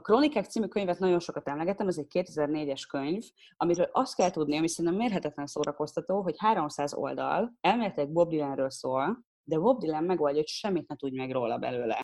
A 0.00 0.02
Krónikák 0.02 0.44
című 0.44 0.66
könyvet 0.66 0.98
nagyon 0.98 1.20
sokat 1.20 1.48
emlegettem, 1.48 1.88
ez 1.88 1.98
egy 1.98 2.06
2004-es 2.10 2.82
könyv, 2.88 3.22
amiről 3.56 3.88
azt 3.92 4.14
kell 4.14 4.30
tudni, 4.30 4.56
ami 4.56 4.68
szerintem 4.68 5.00
mérhetetlen 5.00 5.46
szórakoztató, 5.46 6.22
hogy 6.22 6.34
300 6.38 6.94
oldal, 6.94 7.52
elméletileg 7.60 8.12
Bob 8.12 8.28
Dylanről 8.28 8.70
szól, 8.70 9.24
de 9.44 9.58
Bob 9.58 9.80
Dylan 9.80 10.04
megoldja, 10.04 10.38
hogy 10.38 10.48
semmit 10.48 10.88
ne 10.88 10.96
tudj 10.96 11.16
meg 11.16 11.30
róla 11.30 11.58
belőle. 11.58 12.00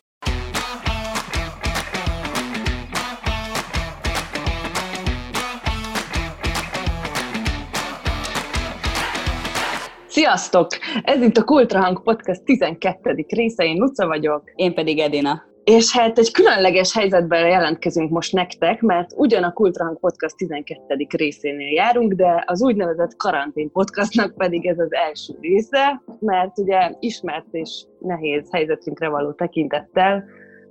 Sziasztok! 10.07 10.67
Ez 11.01 11.21
itt 11.21 11.37
a 11.37 11.43
Kultrahang 11.43 12.03
Podcast 12.03 12.43
12. 12.43 13.25
része, 13.27 13.65
én 13.65 13.77
Luca 13.77 14.07
vagyok. 14.07 14.51
Én 14.55 14.73
pedig 14.73 14.99
Edina. 14.99 15.55
És 15.75 15.97
hát 15.97 16.17
egy 16.17 16.31
különleges 16.31 16.93
helyzetben 16.93 17.47
jelentkezünk 17.47 18.09
most 18.09 18.33
nektek, 18.33 18.81
mert 18.81 19.13
ugyan 19.15 19.43
a 19.43 19.53
Kultrahang 19.53 19.99
Podcast 19.99 20.35
12. 20.35 21.07
részénél 21.09 21.73
járunk, 21.73 22.13
de 22.13 22.43
az 22.45 22.63
úgynevezett 22.63 23.15
karantén 23.15 23.71
podcastnak 23.71 24.35
pedig 24.35 24.65
ez 24.65 24.79
az 24.79 24.93
első 24.93 25.33
része, 25.41 26.01
mert 26.19 26.57
ugye 26.57 26.91
ismert 26.99 27.45
és 27.51 27.85
nehéz 27.99 28.51
helyzetünkre 28.51 29.07
való 29.07 29.31
tekintettel 29.31 30.25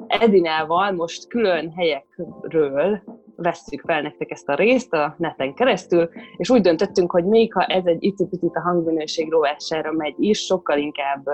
Edinával 0.07 0.93
most 0.93 1.29
külön 1.29 1.73
helyekről 1.77 3.03
vesszük 3.37 3.83
fel 3.87 4.03
nektek 4.03 4.31
ezt 4.31 4.49
a 4.49 4.55
részt 4.55 4.93
a 4.93 5.15
neten 5.19 5.55
keresztül, 5.55 6.09
és 6.37 6.51
úgy 6.51 6.61
döntöttünk, 6.61 7.11
hogy 7.11 7.25
még 7.25 7.53
ha 7.53 7.65
ez 7.65 7.87
egy 7.87 8.05
icipicit 8.05 8.55
a 8.55 8.61
hangminőség 8.61 9.31
rovására 9.31 9.93
megy 9.93 10.15
is, 10.19 10.39
sokkal 10.39 10.79
inkább 10.79 11.25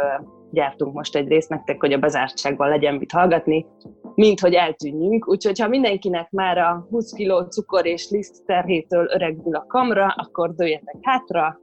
gyártunk 0.52 0.94
most 0.94 1.16
egy 1.16 1.28
részt 1.28 1.48
nektek, 1.48 1.80
hogy 1.80 1.92
a 1.92 1.98
bezártságban 1.98 2.68
legyen 2.68 2.94
mit 2.94 3.12
hallgatni, 3.12 3.66
mint 4.14 4.40
hogy 4.40 4.54
eltűnjünk. 4.54 5.28
Úgyhogy 5.28 5.60
ha 5.60 5.68
mindenkinek 5.68 6.30
már 6.30 6.58
a 6.58 6.86
20 6.90 7.12
kg 7.12 7.48
cukor 7.48 7.86
és 7.86 8.10
liszt 8.10 8.44
terhétől 8.44 9.08
öregül 9.14 9.54
a 9.54 9.66
kamra, 9.68 10.14
akkor 10.16 10.54
dőjetek 10.54 10.96
hátra, 11.00 11.60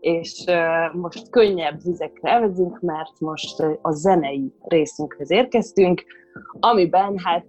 és 0.00 0.44
most 0.92 1.30
könnyebb 1.30 1.82
vizekre 1.82 2.30
elvezünk, 2.30 2.80
mert 2.80 3.20
most 3.20 3.60
a 3.82 3.90
zenei 3.90 4.52
részünkhez 4.60 5.30
érkeztünk, 5.30 6.04
amiben 6.60 7.18
hát 7.18 7.46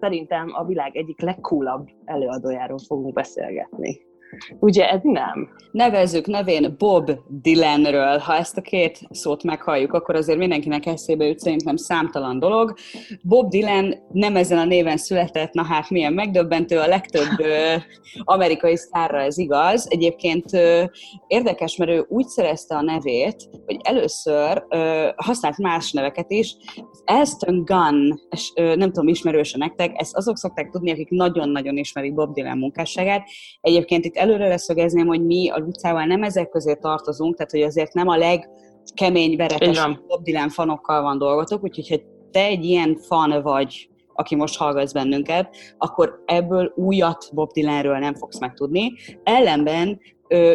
szerintem 0.00 0.50
a 0.52 0.64
világ 0.64 0.96
egyik 0.96 1.20
legcoolabb 1.20 1.88
előadójáról 2.04 2.78
fogunk 2.86 3.14
beszélgetni. 3.14 4.08
Ugye 4.58 4.90
ez 4.90 5.00
nem? 5.02 5.48
Nevezzük 5.72 6.26
nevén 6.26 6.74
Bob 6.78 7.10
Dylanről. 7.42 8.18
Ha 8.18 8.34
ezt 8.34 8.56
a 8.56 8.60
két 8.60 9.00
szót 9.10 9.42
meghalljuk, 9.42 9.92
akkor 9.92 10.14
azért 10.14 10.38
mindenkinek 10.38 10.86
eszébe 10.86 11.24
jut 11.24 11.38
szerintem 11.38 11.76
számtalan 11.76 12.38
dolog. 12.38 12.74
Bob 13.22 13.50
Dylan 13.50 13.94
nem 14.12 14.36
ezen 14.36 14.58
a 14.58 14.64
néven 14.64 14.96
született, 14.96 15.52
na 15.52 15.64
hát 15.64 15.90
milyen 15.90 16.12
megdöbbentő, 16.12 16.78
a 16.78 16.86
legtöbb 16.86 17.46
amerikai 18.18 18.76
szárra 18.76 19.20
ez 19.20 19.38
igaz. 19.38 19.86
Egyébként 19.90 20.44
érdekes, 21.26 21.76
mert 21.76 21.90
ő 21.90 22.04
úgy 22.08 22.26
szerezte 22.26 22.76
a 22.76 22.82
nevét, 22.82 23.48
hogy 23.66 23.76
először 23.82 24.64
használt 25.16 25.58
más 25.58 25.92
neveket 25.92 26.30
is. 26.30 26.56
Az 26.76 27.02
Aston 27.04 27.64
Gunn, 27.64 28.12
és 28.30 28.52
nem 28.54 28.92
tudom, 28.92 29.08
ismerőse 29.08 29.58
nektek, 29.58 30.00
ezt 30.00 30.16
azok 30.16 30.36
szokták 30.36 30.70
tudni, 30.70 30.90
akik 30.90 31.08
nagyon-nagyon 31.08 31.76
ismerik 31.76 32.14
Bob 32.14 32.34
Dylan 32.34 32.58
munkásságát. 32.58 33.28
Egyébként 33.60 34.04
itt 34.04 34.16
előre 34.20 34.48
leszögezném, 34.48 35.06
hogy 35.06 35.24
mi 35.24 35.50
a 35.50 35.58
Lucával 35.58 36.04
nem 36.04 36.22
ezek 36.22 36.48
közé 36.48 36.74
tartozunk, 36.74 37.36
tehát 37.36 37.50
hogy 37.50 37.62
azért 37.62 37.94
nem 37.94 38.08
a 38.08 38.16
legkemény 38.16 39.36
veretes 39.36 39.82
Bob 40.06 40.22
Dylan 40.22 40.48
fanokkal 40.48 41.02
van 41.02 41.18
dolgotok, 41.18 41.62
úgyhogy 41.62 41.88
ha 41.88 41.96
te 42.30 42.44
egy 42.44 42.64
ilyen 42.64 42.96
fan 42.96 43.42
vagy, 43.42 43.88
aki 44.20 44.34
most 44.34 44.58
hallgatsz 44.58 44.92
bennünket, 44.92 45.56
akkor 45.78 46.22
ebből 46.26 46.72
újat 46.76 47.30
Bob 47.32 47.52
Dylanről 47.52 47.98
nem 47.98 48.14
fogsz 48.14 48.40
megtudni. 48.40 48.92
Ellenben 49.22 50.00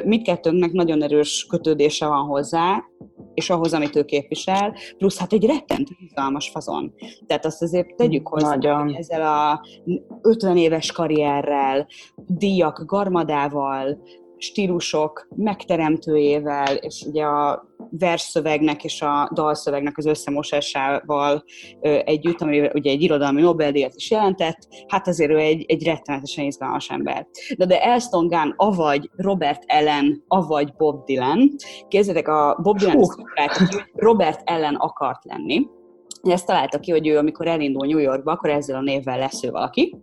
mindkettőnknek 0.04 0.72
nagyon 0.72 1.04
erős 1.04 1.46
kötődése 1.50 2.08
van 2.08 2.26
hozzá, 2.26 2.84
és 3.34 3.50
ahhoz, 3.50 3.74
amit 3.74 3.96
ő 3.96 4.04
képvisel, 4.04 4.76
plusz 4.98 5.20
hát 5.20 5.34
egy 5.34 5.46
rettent 5.46 5.88
izgalmas 6.06 6.50
fazon. 6.50 6.94
Tehát 7.28 7.46
azt 7.46 7.62
azért 7.62 7.96
tegyük 7.96 8.28
hozzá, 8.28 8.50
Nagyon. 8.50 8.84
hogy 8.84 8.94
ezzel 8.94 9.22
a 9.22 9.66
50 10.22 10.58
éves 10.58 10.92
karrierrel, 10.92 11.88
díjak 12.16 12.84
garmadával, 12.86 14.02
stílusok 14.46 15.28
megteremtőjével, 15.36 16.76
és 16.76 17.04
ugye 17.08 17.24
a 17.24 17.66
versszövegnek 17.90 18.84
és 18.84 19.02
a 19.02 19.32
dalszövegnek 19.34 19.98
az 19.98 20.06
összemosásával 20.06 21.44
együtt, 21.82 22.42
ami 22.42 22.70
ugye 22.74 22.92
egy 22.92 23.02
irodalmi 23.02 23.42
Nobel-díjat 23.42 23.96
is 23.96 24.12
jelentett, 24.12 24.58
hát 24.88 25.08
azért 25.08 25.32
ő 25.32 25.38
egy, 25.38 25.66
egy 25.68 25.84
rettenetesen 25.84 26.46
izgalmas 26.46 26.90
ember. 26.90 27.28
De, 27.58 27.66
de 27.66 27.82
Elston 27.82 28.28
Gunn, 28.28 28.54
avagy 28.56 29.10
Robert 29.16 29.64
Ellen, 29.66 30.24
avagy 30.28 30.74
Bob 30.74 31.06
Dylan, 31.06 31.50
képzeljétek, 31.88 32.28
a 32.28 32.60
Bob 32.62 32.78
Dylan 32.78 32.96
hogy 32.98 33.84
Robert 33.94 34.42
Ellen 34.44 34.76
akart 34.76 35.24
lenni, 35.24 35.68
ezt 36.32 36.46
találta 36.46 36.80
ki, 36.80 36.92
hogy 36.92 37.08
ő, 37.08 37.18
amikor 37.18 37.48
elindul 37.48 37.88
New 37.88 37.98
Yorkba, 37.98 38.32
akkor 38.32 38.50
ezzel 38.50 38.76
a 38.76 38.82
névvel 38.82 39.18
lesz 39.18 39.44
ő 39.44 39.52
valaki, 39.52 39.98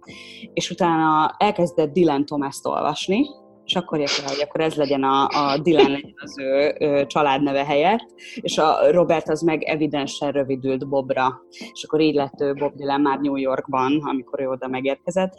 és 0.53 0.71
utána 0.71 1.35
elkezdett 1.39 1.93
Dylan 1.93 2.25
Thomas-t 2.25 2.67
olvasni, 2.67 3.27
és 3.65 3.75
akkor 3.77 3.99
jött 3.99 4.21
rá, 4.23 4.29
hogy 4.29 4.43
akkor 4.43 4.61
ez 4.61 4.75
legyen 4.75 5.03
a, 5.03 5.27
a 5.27 5.59
Dylan 5.59 5.91
legyen 5.91 6.15
az 6.17 6.39
ő, 6.39 6.75
ő 6.79 7.07
családneve 7.07 7.65
helyett, 7.65 8.07
és 8.35 8.59
a 8.59 8.91
Robert 8.91 9.29
az 9.29 9.41
meg 9.41 9.63
evidensen 9.63 10.33
rövidült 10.33 10.89
Bobra, 10.89 11.41
és 11.73 11.85
akkor 11.85 12.01
így 12.01 12.15
lett 12.15 12.41
ő 12.41 12.53
Bob 12.53 12.75
Dylan 12.75 13.01
már 13.01 13.19
New 13.19 13.37
Yorkban, 13.37 14.01
amikor 14.05 14.41
ő 14.41 14.49
oda 14.49 14.69
megérkezett, 14.69 15.33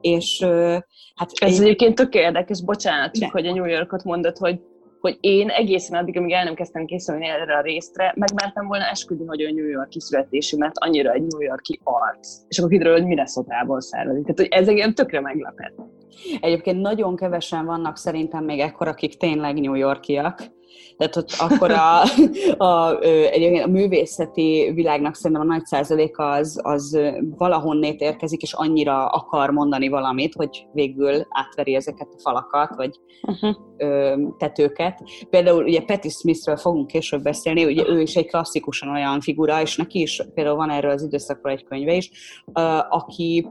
és 0.00 0.42
hát... 1.14 1.30
Ez 1.40 1.54
én... 1.54 1.62
egyébként 1.62 1.94
tök 1.94 2.14
érdekes, 2.14 2.64
bocsánat, 2.64 3.18
csak 3.18 3.30
hogy 3.30 3.46
a 3.46 3.54
New 3.54 3.66
Yorkot 3.66 4.04
mondod, 4.04 4.36
hogy 4.36 4.60
hogy 5.00 5.18
én 5.20 5.48
egészen 5.48 5.98
addig, 5.98 6.16
amíg 6.16 6.32
el 6.32 6.44
nem 6.44 6.54
kezdtem 6.54 6.84
készülni 6.84 7.26
erre 7.26 7.56
a 7.56 7.60
részre, 7.60 8.14
megmertem 8.16 8.66
volna 8.66 8.84
esküdni, 8.84 9.26
hogy 9.26 9.40
ő 9.40 9.50
New 9.50 9.68
Yorki 9.68 10.00
születésű, 10.00 10.56
mert 10.56 10.78
annyira 10.78 11.12
egy 11.12 11.22
New 11.22 11.40
Yorki 11.40 11.80
arc. 11.84 12.28
És 12.48 12.58
akkor 12.58 12.70
kiderül, 12.70 12.92
hogy 12.92 13.06
Minnesota-ból 13.06 13.80
származik. 13.80 14.22
Tehát, 14.22 14.38
hogy 14.38 14.60
ez 14.60 14.68
engem 14.68 14.94
tökre 14.94 15.20
meglepett. 15.20 15.74
Egyébként 16.40 16.80
nagyon 16.80 17.16
kevesen 17.16 17.64
vannak 17.64 17.96
szerintem 17.96 18.44
még 18.44 18.60
ekkor, 18.60 18.88
akik 18.88 19.16
tényleg 19.16 19.60
New 19.60 19.74
Yorkiak. 19.74 20.42
Tehát 20.96 21.16
ott 21.16 21.30
akkor 21.38 21.70
a, 21.70 22.02
a, 22.64 22.64
a, 22.64 23.62
a 23.62 23.66
művészeti 23.66 24.72
világnak 24.74 25.14
szerintem 25.14 25.48
a 25.48 25.52
nagy 25.52 25.64
százaléka 25.64 26.30
az, 26.30 26.60
az 26.62 26.98
valahonnét 27.36 28.00
érkezik, 28.00 28.42
és 28.42 28.52
annyira 28.52 29.06
akar 29.06 29.50
mondani 29.50 29.88
valamit, 29.88 30.34
hogy 30.34 30.66
végül 30.72 31.26
átveri 31.28 31.74
ezeket 31.74 32.08
a 32.16 32.20
falakat, 32.20 32.74
vagy 32.76 33.00
uh-huh. 33.22 33.56
ö, 33.76 34.16
tetőket. 34.38 35.02
Például 35.30 35.64
ugye 35.64 35.80
Patti 35.80 36.08
Smithről 36.08 36.56
fogunk 36.56 36.86
később 36.86 37.22
beszélni, 37.22 37.64
ugye 37.64 37.88
ő 37.88 38.00
is 38.00 38.16
egy 38.16 38.26
klasszikusan 38.26 38.88
olyan 38.88 39.20
figura, 39.20 39.60
és 39.60 39.76
neki 39.76 40.00
is 40.00 40.22
például 40.34 40.56
van 40.56 40.70
erről 40.70 40.90
az 40.90 41.02
időszakról 41.02 41.52
egy 41.52 41.64
könyve 41.64 41.92
is, 41.92 42.10
aki 42.88 43.46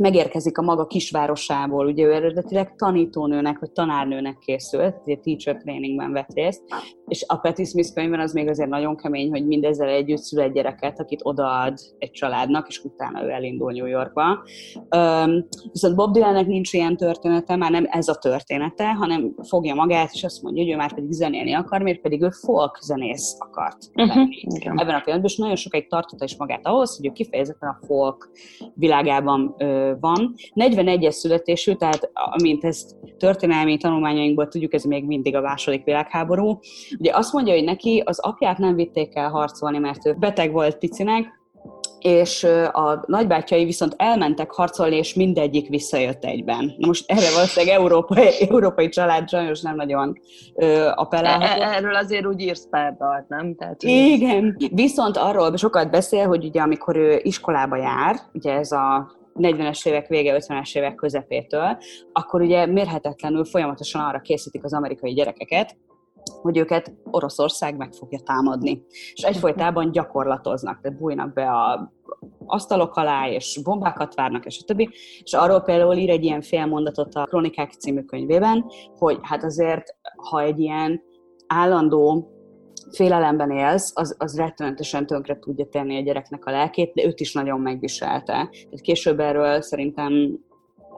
megérkezik 0.00 0.58
a 0.58 0.62
maga 0.62 0.86
kisvárosából, 0.86 1.86
ugye 1.86 2.04
ő 2.04 2.12
eredetileg 2.12 2.74
tanítónőnek 2.76 3.58
vagy 3.58 3.70
tanárnőnek 3.72 4.38
készült, 4.38 4.96
ugye 5.04 5.16
teacher 5.16 5.56
trainingben 5.56 6.12
vett 6.12 6.32
részt, 6.34 6.62
és 7.06 7.24
a 7.26 7.36
Patti 7.36 7.64
Smith 7.64 7.94
könyvben 7.94 8.20
az 8.20 8.32
még 8.32 8.48
azért 8.48 8.68
nagyon 8.68 8.96
kemény, 8.96 9.30
hogy 9.30 9.46
mindezzel 9.46 9.88
együtt 9.88 10.22
szül 10.22 10.40
egy 10.40 10.52
gyereket, 10.52 11.00
akit 11.00 11.20
odaad 11.22 11.78
egy 11.98 12.10
családnak, 12.10 12.68
és 12.68 12.78
utána 12.84 13.24
ő 13.24 13.28
elindul 13.28 13.72
New 13.72 13.86
Yorkba. 13.86 14.22
Um, 14.96 15.46
viszont 15.72 15.96
Bob 15.96 16.12
Dylannek 16.12 16.46
nincs 16.46 16.72
ilyen 16.72 16.96
története, 16.96 17.56
már 17.56 17.70
nem 17.70 17.86
ez 17.90 18.08
a 18.08 18.14
története, 18.14 18.92
hanem 18.92 19.34
fogja 19.48 19.74
magát, 19.74 20.10
és 20.12 20.24
azt 20.24 20.42
mondja, 20.42 20.62
hogy 20.62 20.72
ő 20.72 20.76
már 20.76 20.94
pedig 20.94 21.10
zenélni 21.10 21.52
akar, 21.52 21.82
miért 21.82 22.00
pedig 22.00 22.22
ő 22.22 22.30
folk 22.30 22.78
zenész 22.82 23.36
akart 23.38 23.78
uh-huh. 23.94 24.28
Ebben 24.64 24.94
a 24.94 25.00
pillanatban, 25.00 25.24
és 25.24 25.36
nagyon 25.36 25.56
sokáig 25.56 25.88
tartotta 25.88 26.24
is 26.24 26.36
magát 26.36 26.66
ahhoz, 26.66 26.96
hogy 26.96 27.06
ő 27.06 27.10
kifejezetten 27.12 27.68
a 27.68 27.86
folk 27.86 28.30
világában 28.74 29.54
van. 30.00 30.34
41-es 30.54 31.10
születésű, 31.10 31.74
tehát 31.74 32.10
amint 32.12 32.64
ezt 32.64 32.96
történelmi 33.18 33.76
tanulmányainkból 33.76 34.48
tudjuk, 34.48 34.74
ez 34.74 34.84
még 34.84 35.04
mindig 35.04 35.36
a 35.36 35.40
második 35.40 35.84
világháború. 35.84 36.58
Ugye 36.98 37.16
azt 37.16 37.32
mondja, 37.32 37.54
hogy 37.54 37.64
neki 37.64 38.02
az 38.04 38.18
apját 38.18 38.58
nem 38.58 38.74
vitték 38.74 39.16
el 39.16 39.28
harcolni, 39.28 39.78
mert 39.78 40.06
ő 40.06 40.16
beteg 40.18 40.52
volt 40.52 40.78
picinek, 40.78 41.38
és 42.00 42.44
a 42.72 43.04
nagybátyai 43.06 43.64
viszont 43.64 43.94
elmentek 43.96 44.50
harcolni, 44.50 44.96
és 44.96 45.14
mindegyik 45.14 45.68
visszajött 45.68 46.24
egyben. 46.24 46.74
Na 46.78 46.86
most 46.86 47.10
erre 47.10 47.30
valószínűleg 47.34 47.74
európai, 47.74 48.28
európai 48.48 48.88
család 48.88 49.28
sajnos 49.28 49.60
nem 49.60 49.76
nagyon 49.76 50.18
appellálható. 50.94 51.62
E, 51.62 51.66
erről 51.66 51.94
azért 51.94 52.26
úgy 52.26 52.40
írsz 52.40 52.66
pár 52.70 52.96
dalt, 52.96 53.28
nem? 53.28 53.54
Tehát, 53.54 53.82
Igen. 53.82 54.56
Viszont 54.72 55.16
arról 55.16 55.56
sokat 55.56 55.90
beszél, 55.90 56.26
hogy 56.26 56.44
ugye 56.44 56.60
amikor 56.60 56.96
ő 56.96 57.20
iskolába 57.22 57.76
jár, 57.76 58.16
ugye 58.32 58.52
ez 58.52 58.72
a 58.72 59.18
40-es 59.40 59.88
évek 59.88 60.06
vége, 60.06 60.38
50-es 60.40 60.76
évek 60.76 60.94
közepétől, 60.94 61.78
akkor 62.12 62.40
ugye 62.40 62.66
mérhetetlenül 62.66 63.44
folyamatosan 63.44 64.04
arra 64.04 64.20
készítik 64.20 64.64
az 64.64 64.74
amerikai 64.74 65.12
gyerekeket, 65.12 65.76
hogy 66.42 66.56
őket 66.56 66.92
Oroszország 67.10 67.76
meg 67.76 67.92
fogja 67.92 68.18
támadni. 68.18 68.82
És 69.14 69.22
egyfolytában 69.22 69.90
gyakorlatoznak, 69.92 70.80
tehát 70.80 70.98
bújnak 70.98 71.32
be 71.32 71.50
a 71.50 71.92
asztalok 72.46 72.96
alá, 72.96 73.28
és 73.28 73.60
bombákat 73.64 74.14
várnak, 74.14 74.46
és 74.46 74.58
a 74.62 74.64
többi. 74.64 74.88
És 75.22 75.32
arról 75.32 75.60
például 75.60 75.94
ír 75.94 76.10
egy 76.10 76.24
ilyen 76.24 76.40
félmondatot 76.40 77.14
a 77.14 77.24
Kronikák 77.24 77.72
című 77.72 78.02
könyvében, 78.02 78.64
hogy 78.98 79.18
hát 79.22 79.44
azért, 79.44 79.96
ha 80.30 80.40
egy 80.40 80.58
ilyen 80.58 81.02
állandó 81.46 82.30
félelemben 82.90 83.50
élsz, 83.50 83.92
az, 83.94 84.14
az 84.18 84.36
rettenetesen 84.36 85.06
tönkre 85.06 85.38
tudja 85.38 85.66
tenni 85.66 85.96
a 85.96 86.02
gyereknek 86.02 86.44
a 86.44 86.50
lelkét, 86.50 86.92
de 86.94 87.04
őt 87.04 87.20
is 87.20 87.32
nagyon 87.32 87.60
megviselte. 87.60 88.32
Tehát 88.32 88.80
később 88.82 89.20
erről 89.20 89.60
szerintem 89.60 90.38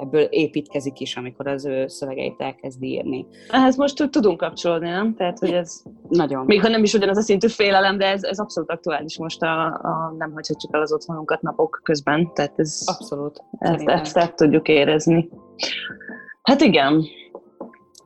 ebből 0.00 0.22
építkezik 0.22 1.00
is, 1.00 1.16
amikor 1.16 1.46
az 1.46 1.64
ő 1.64 1.86
szövegeit 1.86 2.40
elkezd 2.40 2.82
írni. 2.82 3.26
Ehhez 3.50 3.76
most 3.76 4.10
tudunk 4.10 4.36
kapcsolódni, 4.36 4.88
nem? 4.88 5.14
Tehát, 5.14 5.38
hogy 5.38 5.52
ez 5.52 5.82
nagyon. 6.08 6.44
Még 6.46 6.60
ha 6.60 6.68
nem 6.68 6.82
is 6.82 6.94
ugyanaz 6.94 7.16
a 7.16 7.22
szintű 7.22 7.48
félelem, 7.48 7.98
de 7.98 8.06
ez, 8.06 8.22
ez 8.22 8.38
abszolút 8.38 8.70
aktuális 8.70 9.18
most, 9.18 9.42
a, 9.42 9.66
a, 9.66 10.14
nem 10.18 10.32
hagyhatjuk 10.32 10.74
el 10.74 10.80
az 10.80 10.92
otthonunkat 10.92 11.42
napok 11.42 11.80
közben. 11.82 12.32
Tehát 12.34 12.52
ez, 12.56 12.82
abszolút. 12.84 13.42
Ezt, 13.58 13.88
ezt, 13.88 14.16
ezt 14.16 14.34
tudjuk 14.34 14.68
érezni. 14.68 15.28
Hát 16.42 16.60
igen, 16.60 17.04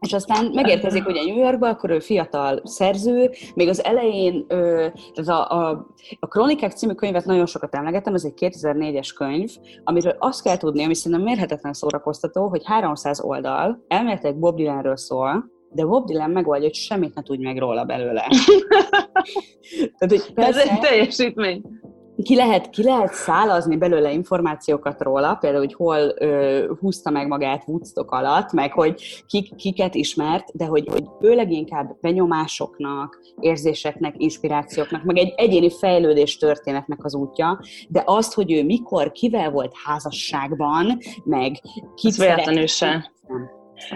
és 0.06 0.12
aztán 0.12 0.50
megérkezik 0.54 1.06
ugye 1.06 1.24
New 1.24 1.38
Yorkba, 1.38 1.68
akkor 1.68 1.90
ő 1.90 1.98
fiatal 1.98 2.60
szerző, 2.64 3.30
még 3.54 3.68
az 3.68 3.84
elején, 3.84 4.44
ö, 4.48 4.86
tehát 5.14 5.50
a, 5.50 5.68
a, 5.68 5.86
a 6.20 6.26
Kronikák 6.26 6.72
című 6.72 6.92
könyvet 6.92 7.24
nagyon 7.24 7.46
sokat 7.46 7.74
emlegettem, 7.74 8.14
ez 8.14 8.24
egy 8.24 8.34
2004-es 8.36 9.08
könyv, 9.16 9.50
amiről 9.84 10.16
azt 10.18 10.42
kell 10.42 10.56
tudni, 10.56 10.84
ami 10.84 10.94
szerintem 10.94 11.26
mérhetetlen 11.26 11.72
szórakoztató, 11.72 12.48
hogy 12.48 12.62
300 12.64 13.20
oldal, 13.20 13.84
elméletileg 13.88 14.38
Bob 14.38 14.56
Dylanről 14.56 14.96
szól, 14.96 15.50
de 15.70 15.84
Bob 15.84 16.06
Dylan 16.06 16.30
megoldja, 16.30 16.66
hogy 16.66 16.74
semmit 16.74 17.14
ne 17.14 17.22
tudj 17.22 17.42
meg 17.42 17.58
róla 17.58 17.84
belőle. 17.84 18.26
Tehát, 19.98 20.08
hogy 20.08 20.32
persze, 20.34 20.60
Ez 20.60 20.68
egy 20.68 20.78
teljesítmény 20.78 21.62
ki 22.22 22.36
lehet, 22.36 22.70
ki 22.70 22.82
lehet 22.82 23.12
szálazni 23.12 23.76
belőle 23.76 24.12
információkat 24.12 25.02
róla, 25.02 25.34
például, 25.34 25.62
hogy 25.62 25.74
hol 25.74 26.14
ö, 26.18 26.64
húzta 26.80 27.10
meg 27.10 27.28
magát 27.28 27.62
Woodstock 27.66 28.10
alatt, 28.10 28.52
meg 28.52 28.72
hogy 28.72 29.24
kik, 29.26 29.56
kiket 29.56 29.94
ismert, 29.94 30.56
de 30.56 30.64
hogy, 30.64 30.88
hogy 30.90 31.04
ő 31.20 31.34
leginkább 31.34 31.96
benyomásoknak, 32.00 33.20
érzéseknek, 33.40 34.14
inspirációknak, 34.16 35.04
meg 35.04 35.16
egy 35.16 35.32
egyéni 35.36 35.70
fejlődés 35.70 36.36
történetnek 36.36 37.04
az 37.04 37.14
útja, 37.14 37.60
de 37.88 38.02
azt, 38.06 38.34
hogy 38.34 38.52
ő 38.52 38.64
mikor, 38.64 39.12
kivel 39.12 39.50
volt 39.50 39.72
házasságban, 39.84 40.98
meg 41.24 41.60
kit 41.94 42.16
véletlenül 42.16 42.66
se. 42.66 43.12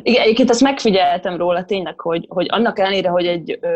Igen, 0.03 0.23
egyébként 0.23 0.51
ezt 0.51 0.61
megfigyeltem 0.61 1.37
róla 1.37 1.65
tényleg, 1.65 2.01
hogy, 2.01 2.27
hogy 2.29 2.47
annak 2.51 2.79
ellenére, 2.79 3.09
hogy 3.09 3.27
egy 3.27 3.59
ö, 3.61 3.69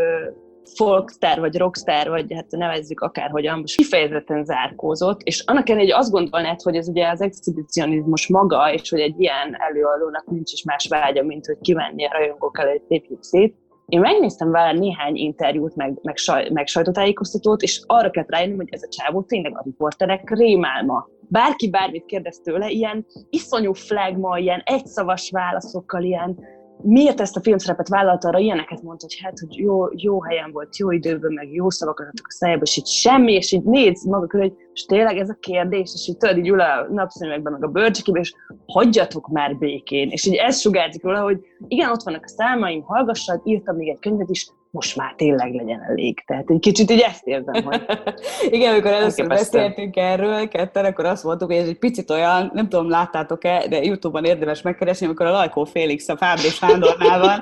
folkstar, 0.77 1.39
vagy 1.39 1.57
rockstar, 1.57 2.09
vagy 2.09 2.33
hát 2.35 2.51
nevezzük 2.51 3.01
akárhogyan, 3.01 3.59
most 3.59 3.77
kifejezetten 3.77 4.45
zárkózott, 4.45 5.21
és 5.21 5.43
annak 5.47 5.69
ellenére, 5.69 5.97
azt 5.97 6.11
gondolnád, 6.11 6.63
hogy 6.63 6.77
ez 6.77 6.89
ugye 6.89 7.09
az 7.09 7.21
exhibicionizmus 7.21 8.29
maga, 8.29 8.73
és 8.73 8.91
hogy 8.91 9.01
egy 9.01 9.21
ilyen 9.21 9.57
előadónak 9.69 10.27
nincs 10.27 10.53
is 10.53 10.63
más 10.63 10.87
vágya, 10.89 11.23
mint 11.23 11.47
hogy 11.47 11.59
kimenni 11.61 12.05
a 12.05 12.13
rajongók 12.13 12.59
előtt 12.59 12.89
tépjük 12.89 13.23
szét, 13.23 13.63
én 13.87 14.01
megnéztem 14.01 14.51
vele 14.51 14.73
néhány 14.73 15.17
interjút, 15.17 15.77
meg, 15.77 15.99
meg, 16.03 16.17
saj, 16.17 16.51
meg 16.51 16.67
sajtótájékoztatót, 16.67 17.63
és 17.63 17.83
arra 17.87 18.11
kellett 18.11 18.31
rájönni, 18.31 18.57
hogy 18.57 18.69
ez 18.71 18.83
a 18.83 18.89
csávó 18.89 19.23
tényleg 19.23 19.57
a 19.57 19.63
riporterek 19.65 20.31
rémálma. 20.31 21.09
Bárki 21.29 21.71
bármit 21.71 22.05
kérdez 22.05 22.41
tőle, 22.45 22.71
ilyen 22.71 23.07
iszonyú 23.31 23.73
flagma, 23.73 24.39
ilyen 24.39 24.63
egyszavas 24.65 25.31
válaszokkal, 25.31 26.03
ilyen 26.03 26.39
miért 26.83 27.21
ezt 27.21 27.37
a 27.37 27.41
filmszerepet 27.41 27.89
vállalta, 27.89 28.29
arra 28.29 28.39
ilyeneket 28.39 28.83
mondta, 28.83 29.07
hogy 29.09 29.19
hát, 29.23 29.39
hogy 29.39 29.57
jó, 29.57 29.87
jó 29.91 30.23
helyen 30.23 30.53
volt, 30.53 30.77
jó 30.77 30.91
időben, 30.91 31.33
meg 31.33 31.53
jó 31.53 31.71
szavakat 31.71 32.07
adtak 32.07 32.27
a 32.29 32.33
szájába, 32.33 32.63
és 32.63 32.77
így 32.77 32.87
semmi, 32.87 33.33
és 33.33 33.53
így 33.53 33.63
néz 33.63 34.05
maga 34.05 34.27
körül, 34.27 34.49
hogy 34.49 34.57
és 34.73 34.85
tényleg 34.85 35.17
ez 35.17 35.29
a 35.29 35.37
kérdés, 35.41 35.91
és 35.95 36.09
így 36.09 36.17
tudod, 36.17 36.37
így 36.37 36.49
ül 36.49 36.61
a 36.61 36.87
napszemekben, 36.91 37.53
meg 37.53 37.65
a 37.65 37.69
bőrcsekébe, 37.69 38.21
és 38.21 38.35
hagyjatok 38.67 39.29
már 39.29 39.57
békén. 39.57 40.09
És 40.11 40.27
így 40.27 40.35
ez 40.35 40.61
sugárzik 40.61 41.03
róla, 41.03 41.23
hogy 41.23 41.41
igen, 41.69 41.91
ott 41.91 42.03
vannak 42.03 42.25
a 42.25 42.29
számaim, 42.29 42.83
hallgassad, 42.83 43.41
írtam 43.45 43.77
még 43.77 43.89
egy 43.89 43.99
könyvet 43.99 44.31
is, 44.31 44.49
most 44.75 44.97
már 44.97 45.15
tényleg 45.17 45.55
legyen 45.55 45.83
elég. 45.89 46.25
Tehát 46.27 46.51
egy 46.51 46.59
kicsit 46.59 46.91
így 46.91 47.01
ezt 47.01 47.27
érzem, 47.27 47.65
hogy... 47.65 47.83
Igen, 48.57 48.73
amikor 48.73 48.93
először 48.93 49.27
beszéltünk 49.27 49.97
erről 49.97 50.49
ketten, 50.49 50.85
akkor 50.85 51.05
azt 51.05 51.25
mondtuk, 51.25 51.49
hogy 51.49 51.61
ez 51.61 51.69
egy 51.69 51.79
picit 51.79 52.11
olyan, 52.11 52.51
nem 52.55 52.69
tudom, 52.69 52.89
láttátok-e, 52.89 53.67
de 53.69 53.83
Youtube-on 53.83 54.25
érdemes 54.25 54.63
megkeresni, 54.63 55.07
amikor 55.07 55.27
a 55.27 55.31
Lajkó 55.31 55.65
Félix 55.65 56.09
a 56.09 56.17
Fábri 56.17 56.49
Sándornál 56.49 57.21
van, 57.21 57.41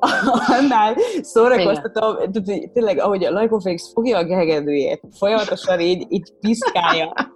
annál 0.58 0.96
szórakoztatom, 1.20 2.16
tényleg, 2.72 2.98
ahogy 2.98 3.24
a 3.24 3.30
Lajkó 3.30 3.58
Félix 3.58 3.92
fogja 3.92 4.18
a 4.18 4.24
gehegedőjét, 4.24 5.00
folyamatosan 5.18 5.80
így, 5.80 6.06
így 6.08 6.32
piszkálja, 6.40 7.35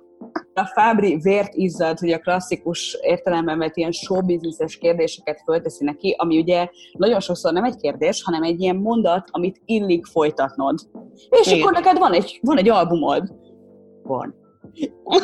a 0.54 0.64
Fábri 0.64 1.16
vért 1.16 1.54
izzad, 1.54 1.98
hogy 1.98 2.12
a 2.12 2.18
klasszikus 2.18 2.98
értelemben 3.00 3.58
vett 3.58 3.76
ilyen 3.76 3.92
showbizniszes 3.92 4.76
kérdéseket 4.76 5.42
fölteszi 5.44 5.84
neki, 5.84 6.14
ami 6.18 6.38
ugye 6.38 6.68
nagyon 6.92 7.20
sokszor 7.20 7.52
nem 7.52 7.64
egy 7.64 7.76
kérdés, 7.76 8.22
hanem 8.22 8.42
egy 8.42 8.60
ilyen 8.60 8.76
mondat, 8.76 9.28
amit 9.30 9.60
illik 9.64 10.06
folytatnod. 10.06 10.78
És 11.30 11.46
Igen. 11.46 11.60
akkor 11.60 11.72
neked 11.72 11.98
van 11.98 12.12
egy, 12.12 12.38
van 12.42 12.58
egy 12.58 12.68
albumod. 12.68 13.34
Van. 14.02 14.34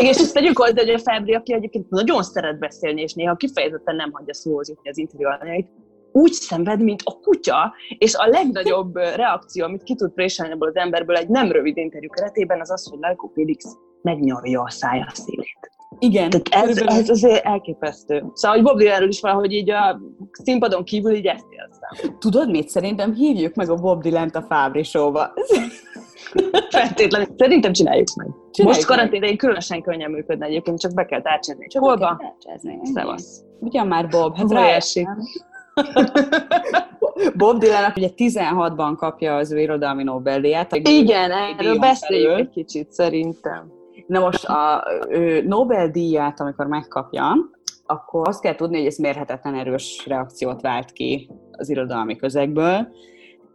És 0.00 0.18
ezt 0.18 0.32
tegyük 0.34 0.58
hozzá, 0.58 0.80
hogy 0.80 0.90
a 0.90 0.98
Fábri, 0.98 1.34
aki 1.34 1.52
egyébként 1.52 1.90
nagyon 1.90 2.22
szeret 2.22 2.58
beszélni, 2.58 3.00
és 3.00 3.12
néha 3.12 3.36
kifejezetten 3.36 3.96
nem 3.96 4.12
hagyja 4.12 4.34
szóhoz 4.34 4.68
jutni 4.68 4.90
az 4.90 4.98
interjú 4.98 5.28
úgy 6.16 6.32
szenved, 6.32 6.82
mint 6.82 7.02
a 7.04 7.18
kutya, 7.20 7.74
és 7.98 8.14
a 8.14 8.26
legnagyobb 8.26 8.96
reakció, 8.96 9.64
amit 9.64 9.82
ki 9.82 9.94
tud 9.94 10.12
préselni 10.12 10.52
ebből 10.52 10.68
az 10.68 10.76
emberből 10.76 11.16
egy 11.16 11.28
nem 11.28 11.52
rövid 11.52 11.76
interjú 11.76 12.08
keretében, 12.08 12.60
az 12.60 12.70
az, 12.70 12.88
hogy 12.90 12.98
Lajko 13.00 13.30
Felix 13.34 13.64
megnyalja 14.02 14.62
a 14.62 14.70
szája 14.70 15.06
szélét. 15.12 15.70
Igen. 15.98 16.30
Tehát 16.30 16.68
ez, 16.68 16.76
ez 16.78 17.08
azért 17.08 17.44
elképesztő. 17.44 18.24
Szóval, 18.34 18.56
hogy 18.56 18.66
Bob 18.66 18.78
Dylanről 18.78 19.08
is 19.08 19.20
valahogy 19.20 19.52
így 19.52 19.70
a 19.70 20.00
színpadon 20.30 20.84
kívül 20.84 21.14
így 21.14 21.26
ezt 21.26 21.46
érzem. 21.50 22.18
Tudod 22.18 22.50
mit? 22.50 22.68
Szerintem 22.68 23.14
hívjuk 23.14 23.54
meg 23.54 23.70
a 23.70 23.74
Bob 23.74 24.02
Dylan-t 24.02 24.36
a 24.36 24.42
Fábri 24.42 24.82
show-ba. 24.82 25.32
Feltétlenül. 26.70 27.26
Szerintem 27.36 27.72
csináljuk 27.72 28.14
meg. 28.16 28.26
Csináljuk 28.50 28.76
Most 28.76 28.96
karanténén 28.96 29.36
különösen 29.36 29.82
könnyen 29.82 30.10
működne 30.10 30.46
egyébként, 30.46 30.80
csak 30.80 30.94
be 30.94 31.04
kell 31.04 31.22
tárcsázni. 31.22 31.66
Csak 31.66 31.82
Holba? 31.82 32.20
Szevasz. 32.82 33.44
Ugyan 33.60 33.86
már 33.86 34.08
Bob, 34.08 34.36
hát 34.36 34.50
ráesik. 34.50 35.08
Bob 37.36 37.58
Dylan 37.58 37.92
ugye 37.96 38.08
16-ban 38.16 38.94
kapja 38.96 39.36
az 39.36 39.52
ő 39.52 39.60
irodalmi 39.60 40.02
Nobel-díját. 40.02 40.76
Igen, 40.76 41.30
erről 41.30 41.78
beszéljük 41.78 42.38
egy 42.38 42.50
kicsit 42.50 42.92
szerintem. 42.92 43.72
Na 44.06 44.20
most 44.20 44.44
a 44.44 44.84
Nobel-díját, 45.44 46.40
amikor 46.40 46.66
megkapja, 46.66 47.36
akkor 47.86 48.28
azt 48.28 48.40
kell 48.40 48.54
tudni, 48.54 48.76
hogy 48.76 48.86
ez 48.86 48.96
mérhetetlen 48.96 49.54
erős 49.54 50.04
reakciót 50.06 50.60
vált 50.60 50.92
ki 50.92 51.30
az 51.50 51.68
irodalmi 51.68 52.16
közegből, 52.16 52.88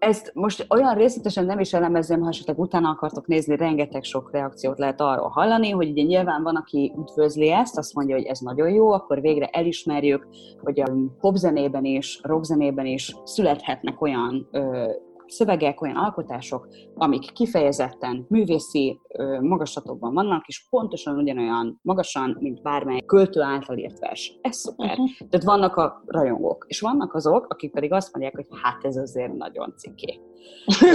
ezt 0.01 0.31
most 0.33 0.65
olyan 0.69 0.95
részletesen 0.95 1.45
nem 1.45 1.59
is 1.59 1.73
elemezem, 1.73 2.21
ha 2.21 2.27
esetleg 2.27 2.59
utána 2.59 2.89
akartok 2.89 3.27
nézni, 3.27 3.55
rengeteg 3.55 4.03
sok 4.03 4.31
reakciót 4.31 4.79
lehet 4.79 5.01
arról 5.01 5.27
hallani, 5.27 5.69
hogy 5.69 5.89
ugye 5.89 6.03
nyilván 6.03 6.43
van, 6.43 6.55
aki 6.55 6.93
üdvözli 6.97 7.51
ezt, 7.51 7.77
azt 7.77 7.93
mondja, 7.93 8.15
hogy 8.15 8.25
ez 8.25 8.39
nagyon 8.39 8.69
jó, 8.69 8.91
akkor 8.91 9.21
végre 9.21 9.45
elismerjük, 9.45 10.27
hogy 10.61 10.79
a 10.79 10.91
popzenében 11.19 11.85
is, 11.85 12.19
rockzenében 12.23 12.85
is 12.85 13.15
születhetnek 13.23 14.01
olyan 14.01 14.47
ö, 14.51 14.89
szövegek, 15.31 15.81
olyan 15.81 15.95
alkotások, 15.95 16.67
amik 16.95 17.31
kifejezetten 17.31 18.25
művészi 18.29 18.99
magaslatokban 19.41 20.13
vannak, 20.13 20.47
és 20.47 20.65
pontosan 20.69 21.17
ugyanolyan 21.17 21.79
magasan, 21.81 22.37
mint 22.39 22.61
bármely 22.61 23.01
költő 23.05 23.41
által 23.41 23.77
írt 23.77 23.99
vers. 23.99 24.37
Ez 24.41 24.55
szuper. 24.55 24.89
Uh-huh. 24.89 25.09
Tehát 25.29 25.45
vannak 25.45 25.75
a 25.75 26.03
rajongók, 26.05 26.65
és 26.67 26.79
vannak 26.79 27.13
azok, 27.13 27.45
akik 27.49 27.71
pedig 27.71 27.93
azt 27.93 28.13
mondják, 28.13 28.35
hogy 28.35 28.47
hát 28.61 28.85
ez 28.85 28.95
azért 28.95 29.33
nagyon 29.33 29.73
ciké. 29.77 30.19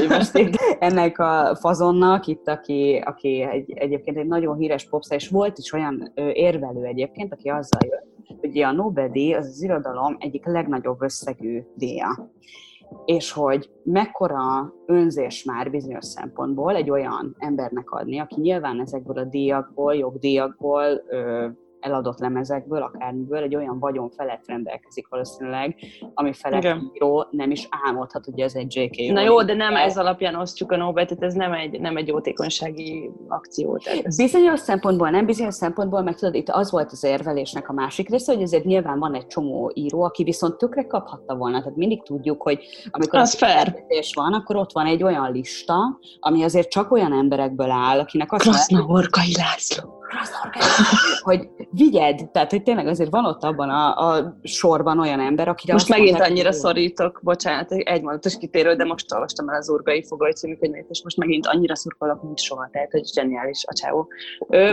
most 0.08 0.36
itt 0.36 0.56
ennek 0.78 1.18
a 1.18 1.56
fazonnak, 1.60 2.26
itt 2.26 2.48
aki, 2.48 3.02
aki 3.04 3.40
egy, 3.40 3.72
egyébként 3.72 4.16
egy 4.16 4.26
nagyon 4.26 4.56
híres 4.56 4.88
popstar, 4.88 5.16
és 5.16 5.28
volt 5.28 5.58
is 5.58 5.72
olyan 5.72 6.12
érvelő 6.32 6.84
egyébként, 6.84 7.32
aki 7.32 7.48
azzal 7.48 7.80
jött, 7.84 8.14
hogy 8.40 8.62
a 8.62 8.72
Nobel-díj 8.72 9.34
az 9.34 9.46
az 9.46 9.62
irodalom 9.62 10.16
egyik 10.18 10.46
legnagyobb 10.46 11.02
összegű 11.02 11.62
díja 11.74 12.30
és 13.04 13.32
hogy 13.32 13.70
mekkora 13.82 14.72
önzés 14.86 15.44
már 15.44 15.70
bizonyos 15.70 16.04
szempontból 16.04 16.74
egy 16.74 16.90
olyan 16.90 17.36
embernek 17.38 17.90
adni, 17.90 18.18
aki 18.18 18.40
nyilván 18.40 18.80
ezekből 18.80 19.18
a 19.18 19.24
díjakból, 19.24 19.94
jogdíjakból 19.94 21.02
eladott 21.86 22.18
lemezekből, 22.18 22.82
akármiből 22.82 23.42
egy 23.42 23.56
olyan 23.56 23.78
vagyon 23.78 24.10
felett 24.10 24.46
rendelkezik 24.46 25.08
valószínűleg, 25.08 25.76
ami 26.14 26.32
felett 26.32 26.62
Igen. 26.62 26.90
író 26.94 27.26
nem 27.30 27.50
is 27.50 27.68
álmodhat, 27.84 28.24
hogy 28.24 28.40
ez 28.40 28.54
egy 28.54 28.76
J.K. 28.76 29.12
Na 29.12 29.20
jó, 29.20 29.42
de 29.42 29.54
nem 29.54 29.76
ez 29.76 29.98
alapján 29.98 30.34
osztjuk 30.34 30.72
a 30.72 30.76
Nobel, 30.76 31.06
tehát 31.06 31.22
ez 31.22 31.34
nem 31.34 31.52
egy, 31.52 31.80
nem 31.80 31.96
egy 31.96 32.08
jótékonysági 32.08 33.10
akció. 33.28 33.78
ez... 34.02 34.16
Bizonyos 34.16 34.60
szempontból 34.60 35.10
nem, 35.10 35.26
bizonyos 35.26 35.54
szempontból, 35.54 36.02
meg 36.02 36.14
tudod, 36.14 36.34
itt 36.34 36.48
az 36.48 36.70
volt 36.70 36.92
az 36.92 37.04
érvelésnek 37.04 37.68
a 37.68 37.72
másik 37.72 38.08
része, 38.08 38.32
hogy 38.32 38.42
azért 38.42 38.64
nyilván 38.64 38.98
van 38.98 39.14
egy 39.14 39.26
csomó 39.26 39.70
író, 39.74 40.02
aki 40.02 40.24
viszont 40.24 40.56
tökre 40.58 40.86
kaphatta 40.86 41.36
volna. 41.36 41.58
Tehát 41.58 41.76
mindig 41.76 42.02
tudjuk, 42.02 42.42
hogy 42.42 42.64
amikor 42.90 43.18
az 43.18 43.34
fair. 43.34 43.84
van, 44.14 44.32
akkor 44.32 44.56
ott 44.56 44.72
van 44.72 44.86
egy 44.86 45.02
olyan 45.02 45.32
lista, 45.32 45.98
ami 46.20 46.42
azért 46.42 46.68
csak 46.68 46.90
olyan 46.90 47.12
emberekből 47.12 47.70
áll, 47.70 47.98
akinek 47.98 48.32
az 48.32 48.42
Kraszna 48.42 48.82
Horkai 48.82 49.34
László 49.36 49.95
hogy 51.20 51.48
vigyed, 51.70 52.30
tehát 52.30 52.50
hogy 52.50 52.62
tényleg 52.62 52.86
azért 52.86 53.10
van 53.10 53.24
ott 53.24 53.42
abban 53.44 53.70
a, 53.70 54.10
a 54.10 54.38
sorban 54.42 54.98
olyan 54.98 55.20
ember, 55.20 55.48
aki 55.48 55.72
Most 55.72 55.88
megint 55.88 56.10
mondták, 56.10 56.30
annyira 56.30 56.48
hogy... 56.48 56.58
szorítok, 56.58 57.20
bocsánat, 57.22 57.72
egy 57.72 58.02
mondatos 58.02 58.38
kitérő, 58.38 58.74
de 58.74 58.84
most 58.84 59.12
olvastam 59.12 59.48
el 59.48 59.56
az 59.56 59.68
Urgai 59.68 60.04
Fogai 60.04 60.32
című 60.32 60.54
könyvét, 60.54 60.86
és 60.88 61.02
most 61.02 61.16
megint 61.16 61.46
annyira 61.46 61.76
szurkolok, 61.76 62.22
mint 62.22 62.38
soha, 62.38 62.68
tehát 62.72 62.90
hogy 62.90 63.06
zseniális 63.06 63.64
a 63.66 63.72
csávó. 63.72 64.08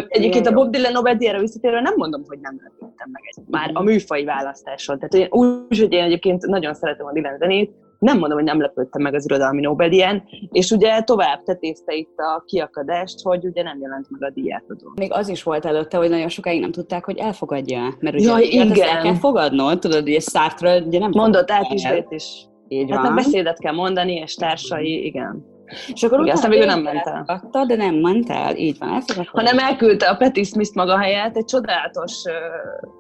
Egyébként 0.07 0.47
a 0.47 0.53
Bob 0.53 0.71
Dylan 0.71 0.91
Nobel-díjára 0.91 1.39
visszatérve 1.39 1.81
nem 1.81 1.93
mondom, 1.97 2.23
hogy 2.27 2.39
nem 2.39 2.59
lepődtem 2.63 3.09
meg 3.11 3.21
egy, 3.25 3.43
már 3.47 3.69
a 3.73 3.83
műfai 3.83 4.23
választáson. 4.23 4.99
Tehát 4.99 5.33
úgy, 5.33 5.79
hogy 5.79 5.91
én 5.91 6.03
egyébként 6.03 6.45
nagyon 6.45 6.73
szeretem 6.73 7.05
a 7.05 7.11
Dylan 7.11 7.37
zenét, 7.37 7.82
nem 8.03 8.17
mondom, 8.17 8.37
hogy 8.37 8.47
nem 8.47 8.61
lepődtem 8.61 9.01
meg 9.01 9.13
az 9.13 9.25
irodalmi 9.25 9.61
Nobel-díján, 9.61 10.23
és 10.51 10.71
ugye 10.71 11.01
tovább 11.01 11.43
tetézte 11.43 11.93
itt 11.93 12.17
a 12.17 12.43
kiakadást, 12.45 13.21
hogy 13.21 13.45
ugye 13.45 13.63
nem 13.63 13.79
jelent 13.81 14.07
meg 14.09 14.29
a 14.29 14.33
díjátadó. 14.33 14.91
Még 14.95 15.13
az 15.13 15.27
is 15.27 15.43
volt 15.43 15.65
előtte, 15.65 15.97
hogy 15.97 16.09
nagyon 16.09 16.29
sokáig 16.29 16.59
nem 16.59 16.71
tudták, 16.71 17.05
hogy 17.05 17.17
elfogadja, 17.17 17.93
mert 17.99 18.15
ugye 18.15 18.29
Jaj, 18.29 18.43
igen. 18.43 18.87
el 18.87 19.01
kell 19.01 19.15
fogadnod, 19.15 19.79
tudod, 19.79 20.01
ugye 20.01 20.19
Sartre 20.19 20.79
ugye 20.79 20.99
nem 20.99 21.11
Mondott 21.13 21.51
át 21.51 21.73
is, 21.73 21.83
is. 22.09 22.47
Így 22.67 22.91
hát 22.91 23.01
van. 23.01 23.15
beszédet 23.15 23.59
kell 23.59 23.73
mondani, 23.73 24.13
és 24.13 24.35
társai, 24.35 25.05
igen. 25.05 25.51
És 25.93 26.03
akkor 26.03 26.19
Igen, 26.19 26.33
aztán 26.33 26.49
végül 26.49 26.65
nem 26.65 26.81
ment 26.81 27.05
el. 27.05 27.13
Elfogadta, 27.13 27.65
de 27.65 27.75
nem 27.75 27.95
ment 27.95 28.29
el, 28.29 28.55
így 28.55 28.77
van. 28.77 28.89
Elfogadta. 28.89 29.31
Hanem 29.33 29.57
elküldte 29.57 30.09
a 30.09 30.15
Patti 30.15 30.43
Smith 30.43 30.75
maga 30.75 30.97
helyett, 30.97 31.37
egy 31.37 31.45
csodálatos 31.45 32.23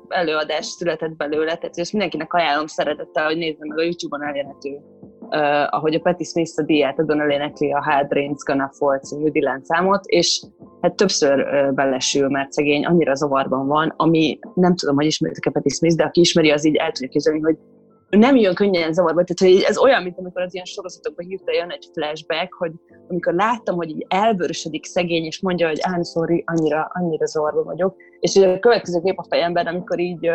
előadás 0.07 0.65
született 0.65 1.15
belőle, 1.15 1.55
tehát 1.55 1.77
ezt 1.77 1.91
mindenkinek 1.91 2.33
ajánlom 2.33 2.67
szeretettel, 2.67 3.25
hogy 3.25 3.37
nézze 3.37 3.65
meg 3.67 3.77
a 3.77 3.81
YouTube-on 3.81 4.27
elérhető, 4.27 4.79
uh, 5.35 5.73
ahogy 5.73 5.93
a 5.93 5.99
Patti 5.99 6.23
Smith 6.23 6.51
a 6.55 6.61
díját 6.61 6.99
adon 6.99 7.21
elénekli 7.21 7.71
a 7.71 7.83
Hard 7.83 8.11
Rain's 8.11 8.41
Gonna 8.45 8.71
Fall 8.77 8.99
című 8.99 9.31
számot, 9.61 10.05
és 10.05 10.43
hát 10.81 10.95
többször 10.95 11.39
uh, 11.39 11.73
belesül, 11.73 12.29
mert 12.29 12.51
szegény 12.51 12.85
annyira 12.85 13.15
zavarban 13.15 13.67
van, 13.67 13.93
ami 13.97 14.39
nem 14.53 14.75
tudom, 14.75 14.95
hogy 14.95 15.05
ismeritek 15.05 15.45
a 15.45 15.51
Patti 15.51 15.69
Smith, 15.69 15.95
de 15.95 16.03
aki 16.03 16.19
ismeri, 16.19 16.51
az 16.51 16.65
így 16.65 16.75
el 16.75 16.91
tudja 16.91 17.07
képzelni, 17.07 17.39
hogy 17.39 17.57
nem 18.09 18.35
jön 18.35 18.55
könnyen 18.55 18.93
zavarba, 18.93 19.23
tehát 19.23 19.55
hogy 19.55 19.65
ez 19.67 19.77
olyan, 19.77 20.03
mint 20.03 20.17
amikor 20.17 20.41
az 20.41 20.53
ilyen 20.53 20.65
sorozatokban 20.65 21.25
hirtelen 21.25 21.59
jön 21.61 21.69
egy 21.69 21.89
flashback, 21.93 22.53
hogy 22.53 22.71
amikor 23.07 23.33
láttam, 23.33 23.75
hogy 23.75 23.89
így 23.89 24.05
elvörösödik 24.07 24.85
szegény, 24.85 25.23
és 25.23 25.41
mondja, 25.41 25.67
hogy 25.67 25.79
I'm 25.81 26.11
sorry, 26.13 26.43
annyira, 26.45 26.91
annyira 26.93 27.25
zavarba 27.25 27.63
vagyok, 27.63 27.95
és 28.19 28.35
a 28.35 28.59
következő 28.59 29.01
kép 29.01 29.17
a 29.17 29.25
fejemben, 29.29 29.67
amikor 29.67 29.99
így 29.99 30.29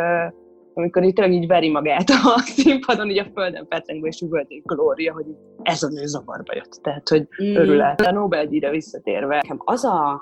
amikor 0.79 1.03
így 1.03 1.13
tényleg 1.13 1.35
így 1.35 1.47
veri 1.47 1.71
magát 1.71 2.11
a 2.11 2.39
színpadon, 2.57 3.11
így 3.11 3.19
a 3.19 3.27
földön 3.35 3.69
petrengve, 3.69 4.09
és 4.09 4.21
üvölt 4.21 4.47
egy 4.49 4.63
glória, 4.65 5.13
hogy 5.13 5.27
ez 5.63 5.83
a 5.83 5.89
nő 5.89 6.07
zavarba 6.07 6.55
jött. 6.55 6.79
Tehát, 6.83 7.09
hogy 7.09 7.29
mm. 7.43 7.55
örül. 7.55 7.81
A 7.81 8.11
Nobel-díjra 8.11 8.71
visszatérve. 8.71 9.35
Nekem 9.35 9.61
az 9.65 9.85
a 9.85 10.21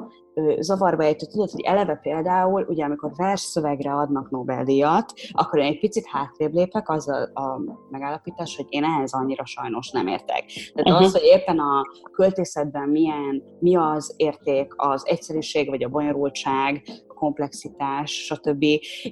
zavarba 0.59 1.05
ejtő, 1.05 1.27
tudod, 1.27 1.51
hogy 1.51 1.61
eleve 1.61 1.95
például, 1.95 2.67
ugye 2.69 2.85
amikor 2.85 3.13
versszövegre 3.17 3.93
adnak 3.93 4.31
Nobel-díjat, 4.31 5.13
akkor 5.33 5.59
én 5.59 5.67
egy 5.67 5.79
picit 5.79 6.07
hátrébb 6.07 6.55
lépek, 6.55 6.89
az 6.89 7.09
a, 7.09 7.23
a 7.41 7.61
megállapítás, 7.91 8.57
hogy 8.57 8.67
én 8.69 8.85
ehhez 8.85 9.13
annyira 9.13 9.45
sajnos 9.45 9.91
nem 9.91 10.07
értek. 10.07 10.45
Tehát 10.75 10.91
uh-huh. 10.91 11.03
az, 11.03 11.13
hogy 11.13 11.23
éppen 11.25 11.59
a 11.59 11.83
költészetben 12.13 12.89
milyen, 12.89 13.43
mi 13.61 13.77
az 13.77 14.15
érték, 14.17 14.73
az 14.77 15.03
egyszerűség 15.07 15.69
vagy 15.69 15.83
a 15.83 15.89
bonyolultság, 15.89 16.83
komplexitás, 17.17 18.11
stb. 18.11 18.63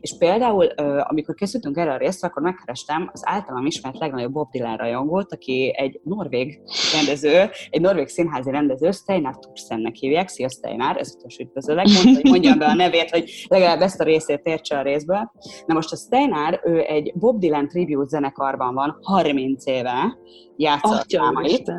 És 0.00 0.16
például, 0.18 0.64
amikor 1.02 1.34
készültünk 1.34 1.76
erre 1.76 1.92
a 1.92 1.96
részre, 1.96 2.28
akkor 2.28 2.42
megkerestem 2.42 3.10
az 3.12 3.22
általam 3.24 3.66
ismert 3.66 3.98
legnagyobb 3.98 4.32
Bob 4.32 4.50
Dylan 4.50 4.76
rajongót, 4.76 5.32
aki 5.32 5.74
egy 5.76 6.00
norvég 6.02 6.60
rendező, 6.92 7.50
egy 7.70 7.80
norvég 7.80 8.08
színházi 8.08 8.50
rendező, 8.50 8.90
Steinar 8.90 9.38
Tursennek 9.38 9.94
hívják. 9.94 10.28
Szia 10.28 10.48
Steinar, 10.48 10.96
ezúttal 10.96 11.13
is 11.22 11.38
üdvözöllek. 11.38 11.86
Mondta, 11.86 12.10
hogy 12.10 12.30
mondjam 12.30 12.58
be 12.58 12.66
a 12.66 12.74
nevét, 12.74 13.10
hogy 13.10 13.46
legalább 13.48 13.80
ezt 13.80 14.00
a 14.00 14.04
részét 14.04 14.40
értse 14.44 14.78
a 14.78 14.82
részből. 14.82 15.32
Na 15.66 15.74
most 15.74 15.92
a 15.92 15.96
Steinar, 15.96 16.60
ő 16.64 16.80
egy 16.80 17.12
Bob 17.14 17.38
Dylan 17.38 17.68
tribute 17.68 18.08
zenekarban 18.08 18.74
van 18.74 18.98
30 19.02 19.66
éve, 19.66 20.18
játszott 20.56 21.10
számait 21.10 21.72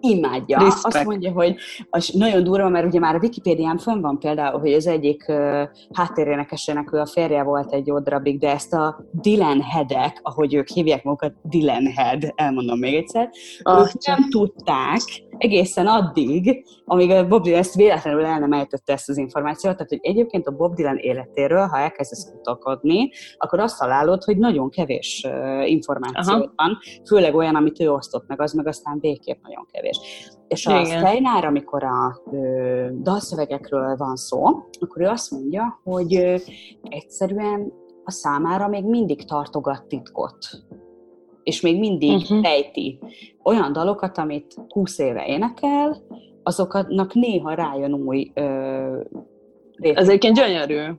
imádja. 0.00 0.58
Respect. 0.58 0.94
Azt 0.94 1.04
mondja, 1.04 1.32
hogy 1.32 1.54
az 1.90 2.08
nagyon 2.08 2.44
durva, 2.44 2.68
mert 2.68 2.86
ugye 2.86 2.98
már 2.98 3.14
a 3.14 3.18
Wikipédián 3.22 3.78
fönn 3.78 4.00
van 4.00 4.18
például, 4.18 4.60
hogy 4.60 4.72
az 4.72 4.86
egyik 4.86 5.24
uh, 5.28 5.62
háttérénekesének 5.92 6.92
ő 6.92 6.98
a 6.98 7.06
férje 7.06 7.42
volt 7.42 7.72
egy 7.72 7.86
jó 7.86 7.98
darabig, 7.98 8.38
de 8.38 8.50
ezt 8.50 8.72
a 8.72 9.04
Dylan 9.12 9.60
Headek, 9.60 10.20
ahogy 10.22 10.54
ők 10.54 10.68
hívják 10.68 11.04
magukat, 11.04 11.34
Dylan 11.42 11.86
Head, 11.86 12.32
elmondom 12.34 12.78
még 12.78 12.94
egyszer, 12.94 13.30
oh, 13.62 13.80
ők 13.80 14.06
nem 14.06 14.28
tudták 14.30 15.02
egészen 15.38 15.86
addig, 15.86 16.64
amíg 16.84 17.10
a 17.10 17.26
Bob 17.26 17.42
Dylan 17.42 17.58
ezt 17.58 17.74
véletlenül 17.74 18.24
el 18.24 18.38
nem 18.38 18.52
ejtette 18.52 18.92
ezt 18.92 19.08
az 19.08 19.16
információt, 19.16 19.74
tehát 19.74 19.88
hogy 19.88 19.98
egyébként 20.02 20.46
a 20.46 20.50
Bob 20.50 20.74
Dylan 20.74 20.96
életéről, 20.96 21.66
ha 21.66 21.78
elkezdesz 21.78 22.30
kutakodni, 22.32 23.10
akkor 23.36 23.60
azt 23.60 23.78
találod, 23.78 24.24
hogy 24.24 24.38
nagyon 24.38 24.70
kevés 24.70 25.26
információ 25.64 26.34
Aha. 26.34 26.52
van, 26.56 26.78
főleg 27.06 27.34
olyan, 27.34 27.54
amit 27.54 27.80
ő 27.80 27.92
osztott 27.92 28.26
meg, 28.26 28.40
az 28.40 28.52
meg 28.52 28.66
aztán 28.66 28.98
végképp 29.00 29.42
nagyon 29.42 29.66
kevés 29.72 29.87
kevés. 29.88 30.30
És 30.48 30.66
a 30.66 30.84
Steinár, 30.84 31.44
amikor 31.44 31.84
a 31.84 32.20
ö, 32.32 32.86
dalszövegekről 33.02 33.96
van 33.96 34.16
szó, 34.16 34.44
akkor 34.80 35.02
ő 35.02 35.06
azt 35.06 35.30
mondja, 35.30 35.80
hogy 35.84 36.16
ö, 36.16 36.36
egyszerűen 36.82 37.72
a 38.04 38.10
számára 38.10 38.68
még 38.68 38.84
mindig 38.84 39.24
tartogat 39.24 39.86
titkot. 39.86 40.36
És 41.42 41.60
még 41.60 41.78
mindig 41.78 42.16
uh-huh. 42.16 42.42
rejti 42.42 42.98
olyan 43.42 43.72
dalokat, 43.72 44.18
amit 44.18 44.54
20 44.68 44.98
éve 44.98 45.26
énekel, 45.26 45.96
azoknak 46.42 47.14
néha 47.14 47.54
rájön 47.54 47.94
új 47.94 48.30
ö, 48.34 49.00
Ez 49.80 50.08
egyébként 50.08 50.36
gyönyörű. 50.36 50.92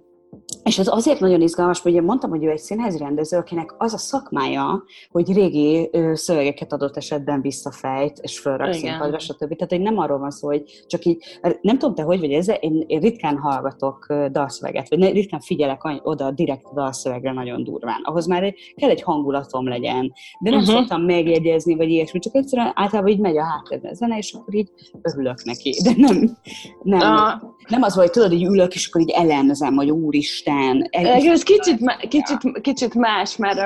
És 0.64 0.80
ez 0.80 0.88
azért 0.88 1.20
nagyon 1.20 1.42
izgalmas, 1.42 1.82
hogy 1.82 1.94
én 1.94 2.04
mondtam, 2.04 2.30
hogy 2.30 2.44
ő 2.44 2.50
egy 2.50 2.58
színházi 2.58 2.98
rendező, 2.98 3.38
akinek 3.38 3.76
az 3.78 3.94
a 3.94 3.98
szakmája, 3.98 4.84
hogy 5.10 5.34
régi 5.34 5.90
szövegeket 6.14 6.74
adott 6.74 6.98
esetben 6.98 7.42
visszafejt, 7.42 8.20
és 8.22 8.40
fölrak 8.40 8.74
színpadra, 8.74 9.20
stb. 9.20 9.56
Tehát, 9.56 9.70
hogy 9.70 9.82
nem 9.82 9.98
arról 9.98 10.18
van 10.18 10.32
szó, 10.32 10.48
hogy 10.48 10.84
csak 10.88 11.06
így, 11.06 11.24
nem 11.62 11.78
tudom 11.78 11.96
te, 11.96 12.04
hogy 12.04 12.20
vagy 12.20 12.32
ezzel, 12.32 12.56
én, 12.56 12.84
én 12.88 13.00
ritkán 13.00 13.38
hallgatok 13.38 14.14
dalszöveget, 14.32 14.90
vagy 14.90 15.12
ritkán 15.12 15.40
figyelek 15.40 15.82
oda 16.04 16.32
direkt 16.32 16.66
a 16.66 16.74
dalszövegre 16.74 17.32
nagyon 17.32 17.64
durván. 17.64 18.02
Ahhoz 18.04 18.26
már 18.26 18.54
kell 18.76 18.90
egy 18.90 19.02
hangulatom 19.02 19.68
legyen. 19.68 20.14
De 20.40 20.50
nem 20.50 20.60
uh-huh. 20.60 20.76
szoktam 20.76 21.02
megjegyezni, 21.02 21.76
vagy 21.76 21.90
ilyesmi, 21.90 22.20
csak 22.20 22.36
egyszerűen 22.36 22.72
általában 22.76 23.12
így 23.12 23.20
megy 23.20 23.38
a 23.38 23.44
háttérben 23.44 23.92
a 23.92 23.96
zene, 23.96 24.18
és 24.18 24.34
akkor 24.34 24.56
így 24.56 24.70
örülök 25.02 25.44
neki. 25.44 25.82
De 25.84 25.92
nem, 25.96 26.38
nem, 26.84 27.14
uh. 27.14 27.50
nem 27.68 27.82
az, 27.82 27.94
hogy 27.94 28.10
tudod, 28.10 28.30
hogy 28.30 28.44
ülök, 28.44 28.74
és 28.74 28.88
akkor 28.88 29.02
így 29.02 29.10
ellenzem, 29.10 29.76
hogy 29.76 29.90
úristen. 30.20 30.88
Ez 30.92 31.44
kicsit, 31.44 32.08
kicsit, 32.10 32.62
kicsit 32.62 32.94
más, 32.94 33.36
mert, 33.38 33.60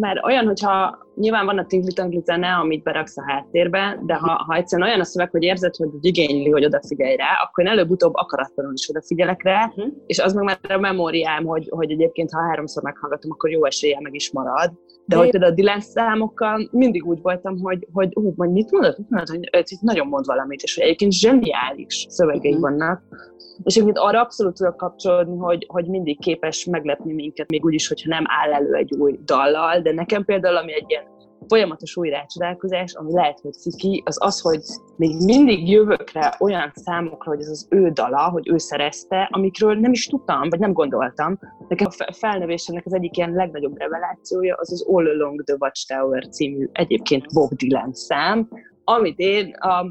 mert 0.00 0.24
olyan, 0.24 0.46
hogyha 0.46 1.05
nyilván 1.16 1.46
van 1.46 1.58
a 1.58 1.66
tingli 1.66 2.22
zene, 2.24 2.48
amit 2.48 2.82
beraksz 2.82 3.18
a 3.18 3.24
háttérbe, 3.26 4.00
de 4.06 4.14
ha, 4.14 4.44
ha 4.46 4.54
egyszerűen 4.54 4.88
olyan 4.88 5.00
a 5.00 5.04
szöveg, 5.04 5.30
hogy 5.30 5.42
érzed, 5.42 5.76
hogy 5.76 5.88
igényli, 6.00 6.50
hogy 6.50 6.64
odafigyelj 6.64 7.16
rá, 7.16 7.42
akkor 7.44 7.64
én 7.64 7.70
előbb-utóbb 7.70 8.14
akaratlanul 8.14 8.72
is 8.72 8.88
odafigyelek 8.88 9.42
rá, 9.42 9.66
uh-huh. 9.66 9.92
és 10.06 10.18
az 10.18 10.32
meg 10.32 10.44
már 10.44 10.58
a 10.68 10.78
memóriám, 10.78 11.44
hogy, 11.44 11.68
hogy 11.70 11.90
egyébként 11.90 12.30
ha 12.30 12.42
háromszor 12.48 12.82
meghallgatom, 12.82 13.30
akkor 13.30 13.50
jó 13.50 13.64
eséllyel 13.64 14.00
meg 14.00 14.14
is 14.14 14.32
marad. 14.32 14.70
De, 14.70 15.14
de 15.14 15.16
hogy 15.16 15.30
például 15.30 15.52
a 15.52 15.54
Dylan 15.54 15.80
számokkal 15.80 16.68
mindig 16.72 17.06
úgy 17.06 17.20
voltam, 17.22 17.58
hogy, 17.58 17.86
hogy 17.92 18.12
hú, 18.12 18.32
majd 18.36 18.50
mit 18.50 18.70
mondod, 18.70 18.98
mit 18.98 19.10
mondod, 19.10 19.28
hogy 19.28 19.64
itt 19.66 19.80
nagyon 19.80 20.06
mond 20.06 20.26
valamit, 20.26 20.62
és 20.62 20.74
hogy 20.74 20.84
egyébként 20.84 21.12
zseniális 21.12 22.06
szövegei 22.08 22.54
uh-huh. 22.54 22.68
vannak. 22.68 23.02
És 23.64 23.74
egyébként 23.74 23.98
arra 23.98 24.20
abszolút 24.20 24.54
tudok 24.54 24.76
kapcsolódni, 24.76 25.38
hogy, 25.38 25.66
hogy 25.68 25.86
mindig 25.86 26.20
képes 26.20 26.64
meglepni 26.64 27.12
minket, 27.12 27.50
még 27.50 27.64
úgy 27.64 27.74
is, 27.74 27.88
hogyha 27.88 28.08
nem 28.08 28.24
áll 28.26 28.52
elő 28.52 28.74
egy 28.74 28.92
új 28.98 29.18
dallal, 29.24 29.80
de 29.80 29.92
nekem 29.92 30.24
például, 30.24 30.56
ami 30.56 30.72
egy 30.74 30.84
ilyen 30.86 31.05
folyamatos 31.48 31.96
új 31.96 32.08
rácsodálkozás, 32.08 32.94
ami 32.94 33.12
lehet, 33.12 33.40
hogy 33.40 33.52
ciki, 33.52 34.02
az 34.04 34.16
az, 34.20 34.40
hogy 34.40 34.60
még 34.96 35.16
mindig 35.24 35.70
jövök 35.70 36.10
rá 36.10 36.36
olyan 36.38 36.72
számokra, 36.74 37.30
hogy 37.30 37.40
ez 37.40 37.48
az 37.48 37.66
ő 37.70 37.90
dala, 37.90 38.28
hogy 38.28 38.48
ő 38.48 38.58
szerezte, 38.58 39.28
amikről 39.32 39.74
nem 39.74 39.92
is 39.92 40.06
tudtam, 40.06 40.48
vagy 40.48 40.58
nem 40.58 40.72
gondoltam. 40.72 41.38
Nekem 41.68 41.86
a 41.98 42.12
felnevésemnek 42.12 42.86
az 42.86 42.94
egyik 42.94 43.16
ilyen 43.16 43.32
legnagyobb 43.32 43.78
revelációja 43.78 44.54
az 44.58 44.72
az 44.72 44.86
All 44.88 45.06
Along 45.06 45.44
the 45.44 45.56
Watchtower 45.58 46.28
című 46.28 46.68
egyébként 46.72 47.32
Bob 47.32 47.52
Dylan 47.54 47.92
szám, 47.92 48.48
amit 48.84 49.18
én 49.18 49.54
a 49.54 49.86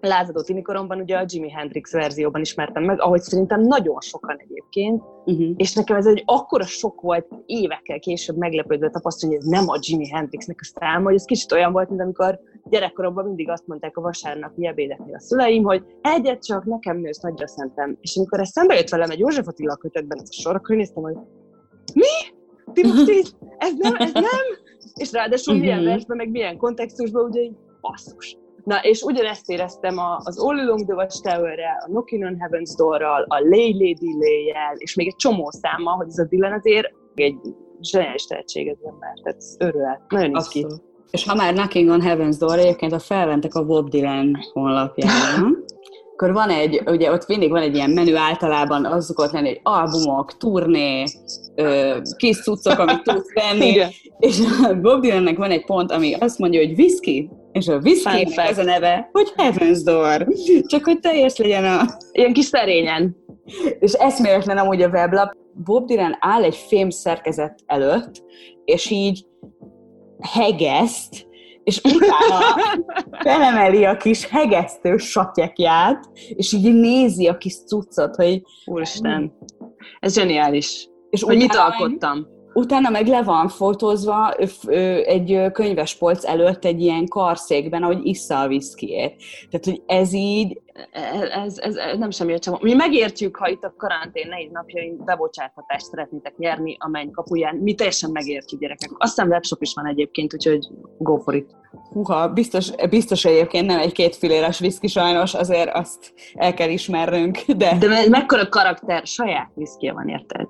lázadó 0.00 0.40
tinikoromban 0.40 1.00
ugye 1.00 1.16
a 1.16 1.24
Jimi 1.26 1.50
Hendrix 1.50 1.92
verzióban 1.92 2.40
ismertem 2.40 2.84
meg, 2.84 3.00
ahogy 3.00 3.20
szerintem 3.20 3.60
nagyon 3.60 4.00
sokan 4.00 4.36
egyébként, 4.38 5.02
uh-huh. 5.24 5.54
és 5.56 5.74
nekem 5.74 5.96
ez 5.96 6.06
egy 6.06 6.22
akkora 6.26 6.64
sok 6.64 7.00
volt 7.00 7.26
évekkel 7.46 7.98
később 7.98 8.36
meglepődve 8.36 8.90
tapasztalni, 8.90 9.34
hogy 9.36 9.44
ez 9.44 9.50
nem 9.50 9.68
a 9.68 9.78
Jimi 9.80 10.08
Hendrixnek 10.08 10.58
a 10.60 10.78
száma, 10.80 11.04
hogy 11.04 11.14
ez 11.14 11.24
kicsit 11.24 11.52
olyan 11.52 11.72
volt, 11.72 11.88
mint 11.88 12.00
amikor 12.00 12.40
gyerekkoromban 12.64 13.24
mindig 13.24 13.50
azt 13.50 13.66
mondták 13.66 13.96
a 13.96 14.00
vasárnapi 14.00 14.66
ebédeknél 14.66 15.14
a 15.14 15.20
szüleim, 15.20 15.62
hogy 15.62 15.84
egyet 16.02 16.44
csak 16.44 16.64
nekem 16.64 16.96
nősz 16.96 17.20
nagyra 17.20 17.46
szentem. 17.46 17.96
És 18.00 18.16
amikor 18.16 18.40
ez 18.40 18.50
szembe 18.50 18.74
jött 18.74 18.88
velem 18.88 19.10
egy 19.10 19.18
József 19.18 19.46
Attila 19.46 19.76
kötetben 19.76 20.18
ez 20.20 20.28
a 20.28 20.40
sor, 20.40 20.54
akkor 20.54 20.76
néztem, 20.76 21.02
hogy 21.02 21.16
mi? 21.94 22.38
Ti 22.72 22.86
most 22.86 23.10
így, 23.10 23.30
ez 23.58 23.72
nem, 23.78 23.94
ez 23.94 24.12
nem? 24.12 24.46
És 24.94 25.12
ráadásul 25.12 25.54
uh-huh. 25.54 25.68
milyen 25.68 25.84
versben, 25.84 26.16
meg 26.16 26.30
milyen 26.30 26.56
kontextusban, 26.56 27.24
ugye 27.24 27.40
így 27.40 27.56
basszus. 27.80 28.38
Na, 28.64 28.76
és 28.82 29.02
ugyanezt 29.02 29.50
éreztem 29.50 29.94
az 30.24 30.38
All 30.38 30.58
Along 30.58 30.84
the 30.84 30.94
Watchtower-rel, 30.94 31.76
a 31.84 31.88
Knocking 31.88 32.22
on 32.24 32.36
Heaven's 32.38 32.72
Door-ral, 32.76 33.24
a 33.28 33.38
Lay 33.38 33.72
Lady 33.72 34.16
Lay-jel, 34.18 34.74
és 34.76 34.94
még 34.94 35.06
egy 35.06 35.16
csomó 35.16 35.50
számmal, 35.50 35.96
hogy 35.96 36.06
ez 36.08 36.18
a 36.18 36.24
Dylan 36.24 36.52
azért 36.52 36.92
egy 37.14 37.36
zseniális 37.80 38.26
tehetség 38.26 38.68
ez 38.68 38.76
ember, 38.82 39.12
tehát 39.22 39.42
örület. 39.58 40.00
Nagyon 40.08 40.36
is 40.36 40.48
ki. 40.48 40.66
És 41.10 41.24
ha 41.24 41.34
már 41.34 41.52
Knocking 41.52 41.90
on 41.90 42.00
Heaven's 42.02 42.36
Door, 42.38 42.58
egyébként 42.58 42.92
a 42.92 42.98
felventek 42.98 43.54
a 43.54 43.64
Bob 43.64 43.88
Dylan 43.88 44.38
honlapjára, 44.52 45.46
akkor 46.12 46.32
van 46.32 46.48
egy, 46.48 46.82
ugye 46.86 47.10
ott 47.12 47.26
mindig 47.26 47.50
van 47.50 47.62
egy 47.62 47.74
ilyen 47.74 47.90
menü 47.90 48.14
általában, 48.14 48.84
az 48.84 49.04
szokott 49.04 49.30
lenni, 49.30 49.48
hogy 49.48 49.60
albumok, 49.62 50.36
turné, 50.36 51.04
ö, 51.54 51.96
kis 52.16 52.42
cuccok, 52.42 52.78
amit 52.78 53.02
tudsz 53.02 53.32
venni, 53.34 53.78
és 54.18 54.40
a 54.62 54.80
Bob 54.80 55.00
Dylannek 55.00 55.36
van 55.36 55.50
egy 55.50 55.64
pont, 55.64 55.90
ami 55.90 56.14
azt 56.14 56.38
mondja, 56.38 56.60
hogy 56.60 56.78
whisky, 56.78 57.30
és 57.52 57.68
a 57.68 57.76
whisky 57.76 58.26
ez 58.36 58.58
a 58.58 58.62
neve, 58.62 59.08
hogy 59.12 59.32
Heaven's 59.36 59.80
Door. 59.84 60.26
Csak 60.66 60.84
hogy 60.84 60.98
teljes 61.00 61.36
legyen 61.36 61.64
a... 61.64 61.82
Ilyen 62.12 62.32
kis 62.32 62.44
szerényen. 62.44 63.16
És 63.78 63.92
eszméletlen 63.92 64.58
amúgy 64.58 64.82
a 64.82 64.88
weblap. 64.88 65.32
Bob 65.64 65.86
Dylan 65.86 66.16
áll 66.20 66.42
egy 66.42 66.56
fém 66.56 66.90
szerkezet 66.90 67.60
előtt, 67.66 68.22
és 68.64 68.90
így 68.90 69.26
hegeszt, 70.20 71.28
és 71.64 71.80
utána 71.84 72.44
felemeli 73.24 73.84
a 73.84 73.96
kis 73.96 74.28
hegesztő 74.28 74.96
satyekját, 74.96 76.08
és 76.28 76.52
így 76.52 76.74
nézi 76.74 77.26
a 77.26 77.36
kis 77.36 77.54
cuccot, 77.64 78.16
hogy... 78.16 78.42
Úristen, 78.64 79.32
ez 80.00 80.14
zseniális. 80.14 80.88
És 81.10 81.22
hogy 81.22 81.36
mit 81.36 81.54
alkottam? 81.54 82.26
Utána 82.52 82.90
meg 82.90 83.06
le 83.06 83.22
van 83.22 83.48
fotózva 83.48 84.34
egy 85.04 85.40
könyvespolc 85.52 86.24
előtt 86.24 86.64
egy 86.64 86.80
ilyen 86.80 87.06
karszékben, 87.06 87.82
ahogy 87.82 88.06
issza 88.06 88.40
a 88.40 88.48
viszkiét. 88.48 89.14
Tehát, 89.50 89.64
hogy 89.64 89.82
ez 89.86 90.12
így... 90.12 90.60
Ez, 91.44 91.58
ez, 91.58 91.76
ez 91.76 91.98
nem 91.98 92.10
semmi 92.10 92.38
csak. 92.38 92.62
Mi 92.62 92.74
megértjük, 92.74 93.36
ha 93.36 93.48
itt 93.48 93.64
a 93.64 93.74
karantén 93.76 94.28
nehéz 94.28 94.50
napjain 94.52 95.04
bebocsáthatást 95.04 95.86
szeretnétek 95.86 96.36
nyerni 96.36 96.76
a 96.78 96.88
menny 96.88 97.10
kapuján. 97.10 97.56
Mi 97.56 97.74
teljesen 97.74 98.10
megértjük, 98.10 98.60
gyerekek. 98.60 98.90
Aztán 98.94 99.28
webshop 99.28 99.62
is 99.62 99.74
van 99.74 99.86
egyébként, 99.86 100.34
úgyhogy 100.34 100.66
go 100.98 101.16
for 101.16 101.34
it. 101.34 101.58
Húha, 101.92 102.28
biztos, 102.28 102.70
biztos 102.90 103.24
egyébként 103.24 103.66
nem 103.66 103.78
egy 103.78 103.92
két 103.92 104.16
filéres 104.16 104.58
viszki 104.58 104.86
sajnos, 104.86 105.34
azért 105.34 105.74
azt 105.74 106.12
el 106.34 106.54
kell 106.54 106.68
ismernünk. 106.68 107.38
De, 107.56 107.76
de 107.78 108.08
mekkora 108.08 108.48
karakter, 108.48 109.06
saját 109.06 109.50
viszki 109.54 109.90
van, 109.90 110.08
érted? 110.08 110.46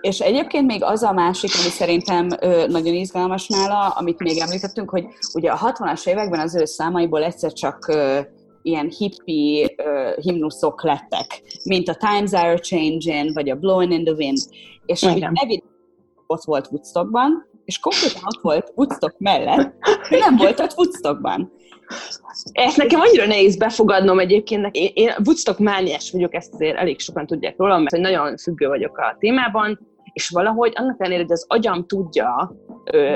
És 0.00 0.18
egyébként 0.18 0.66
még 0.66 0.84
az 0.84 1.02
a 1.02 1.12
másik, 1.12 1.50
ami 1.60 1.68
szerintem 1.68 2.28
nagyon 2.68 2.94
izgalmas 2.94 3.48
nála, 3.48 3.88
amit 3.88 4.18
még 4.18 4.38
említettünk, 4.38 4.90
hogy 4.90 5.04
ugye 5.34 5.50
a 5.50 5.72
60-as 5.72 6.06
években 6.06 6.40
az 6.40 6.54
ő 6.54 6.64
számaiból 6.64 7.22
egyszer 7.22 7.52
csak 7.52 7.92
ilyen 8.62 8.92
hippi 8.98 9.74
uh, 9.76 10.22
himnuszok 10.22 10.82
lettek, 10.82 11.42
mint 11.64 11.88
a 11.88 11.94
Times 11.94 12.32
Are 12.32 12.58
Changing, 12.58 13.32
vagy 13.32 13.50
a 13.50 13.54
Blowing 13.54 13.92
in 13.92 14.04
the 14.04 14.14
Wind. 14.14 14.38
És 14.86 15.00
David 15.00 15.62
ott 16.26 16.44
volt 16.44 16.68
Woodstockban, 16.70 17.48
és 17.64 17.78
konkrétan 17.78 18.22
ott 18.24 18.42
volt 18.42 18.72
Woodstock 18.74 19.18
mellett, 19.18 19.74
nem 20.24 20.36
volt 20.36 20.60
ott 20.60 20.74
Woodstockban. 20.76 21.52
Ezt 22.52 22.76
nekem 22.76 23.00
annyira 23.00 23.26
nehéz 23.26 23.56
befogadnom 23.56 24.18
egyébként. 24.18 24.68
Én, 24.72 24.90
én 24.94 25.12
Woodstock 25.24 25.58
mániás 25.58 26.10
vagyok, 26.10 26.34
ezt 26.34 26.54
azért 26.54 26.76
elég 26.76 27.00
sokan 27.00 27.26
tudják 27.26 27.54
rólam, 27.56 27.82
mert 27.82 27.96
nagyon 27.96 28.36
függő 28.36 28.68
vagyok 28.68 28.98
a 28.98 29.16
témában, 29.18 29.89
és 30.12 30.28
valahogy 30.28 30.72
annak 30.74 30.96
ellenére, 30.98 31.22
hogy 31.22 31.32
az 31.32 31.44
agyam 31.48 31.86
tudja, 31.86 32.56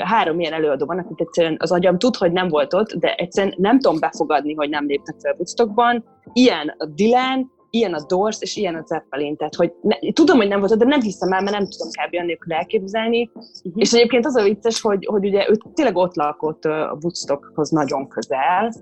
három 0.05 0.41
ilyen 0.41 0.53
előadó 0.53 0.87
van, 0.87 0.99
akik 0.99 1.21
egyszerűen 1.21 1.57
az 1.59 1.73
agyam 1.73 1.99
tud, 1.99 2.17
hogy 2.17 2.33
nem 2.33 2.49
volt 2.49 2.75
ott, 2.75 2.93
de 2.93 3.15
egyszerűen 3.15 3.55
nem 3.57 3.79
tudom 3.79 3.99
befogadni, 3.99 4.55
hogy 4.55 4.69
nem 4.69 4.87
léptek 4.87 5.15
fel 5.23 5.33
Woodstockban. 5.33 6.05
Ilyen 6.33 6.75
a 6.79 6.87
Dylan, 6.87 7.53
ilyen 7.71 7.95
a 7.95 8.05
Doors, 8.07 8.37
és 8.41 8.57
ilyen 8.57 8.75
a 8.75 8.83
Zeppelin. 8.87 9.37
Tehát, 9.37 9.55
hogy 9.55 9.73
ne, 9.83 9.97
tudom, 10.13 10.37
hogy 10.37 10.49
nem 10.49 10.59
volt 10.59 10.73
ott, 10.73 10.79
de 10.79 10.85
nem 10.85 11.01
hiszem 11.01 11.33
el, 11.33 11.43
mert 11.43 11.57
nem 11.57 11.67
tudom 11.67 11.89
kb. 11.89 12.15
annélkül 12.21 12.53
elképzelni. 12.53 13.31
Uh-huh. 13.35 13.73
És 13.75 13.93
egyébként 13.93 14.27
az 14.27 14.37
a 14.37 14.43
vicces, 14.43 14.81
hogy, 14.81 15.07
hogy 15.07 15.27
ugye 15.27 15.47
ő 15.51 15.55
tényleg 15.75 15.97
ott 15.97 16.15
lakott 16.15 16.65
a 16.65 16.99
Woodstockhoz 17.01 17.71
nagyon 17.71 18.09
közel, 18.09 18.73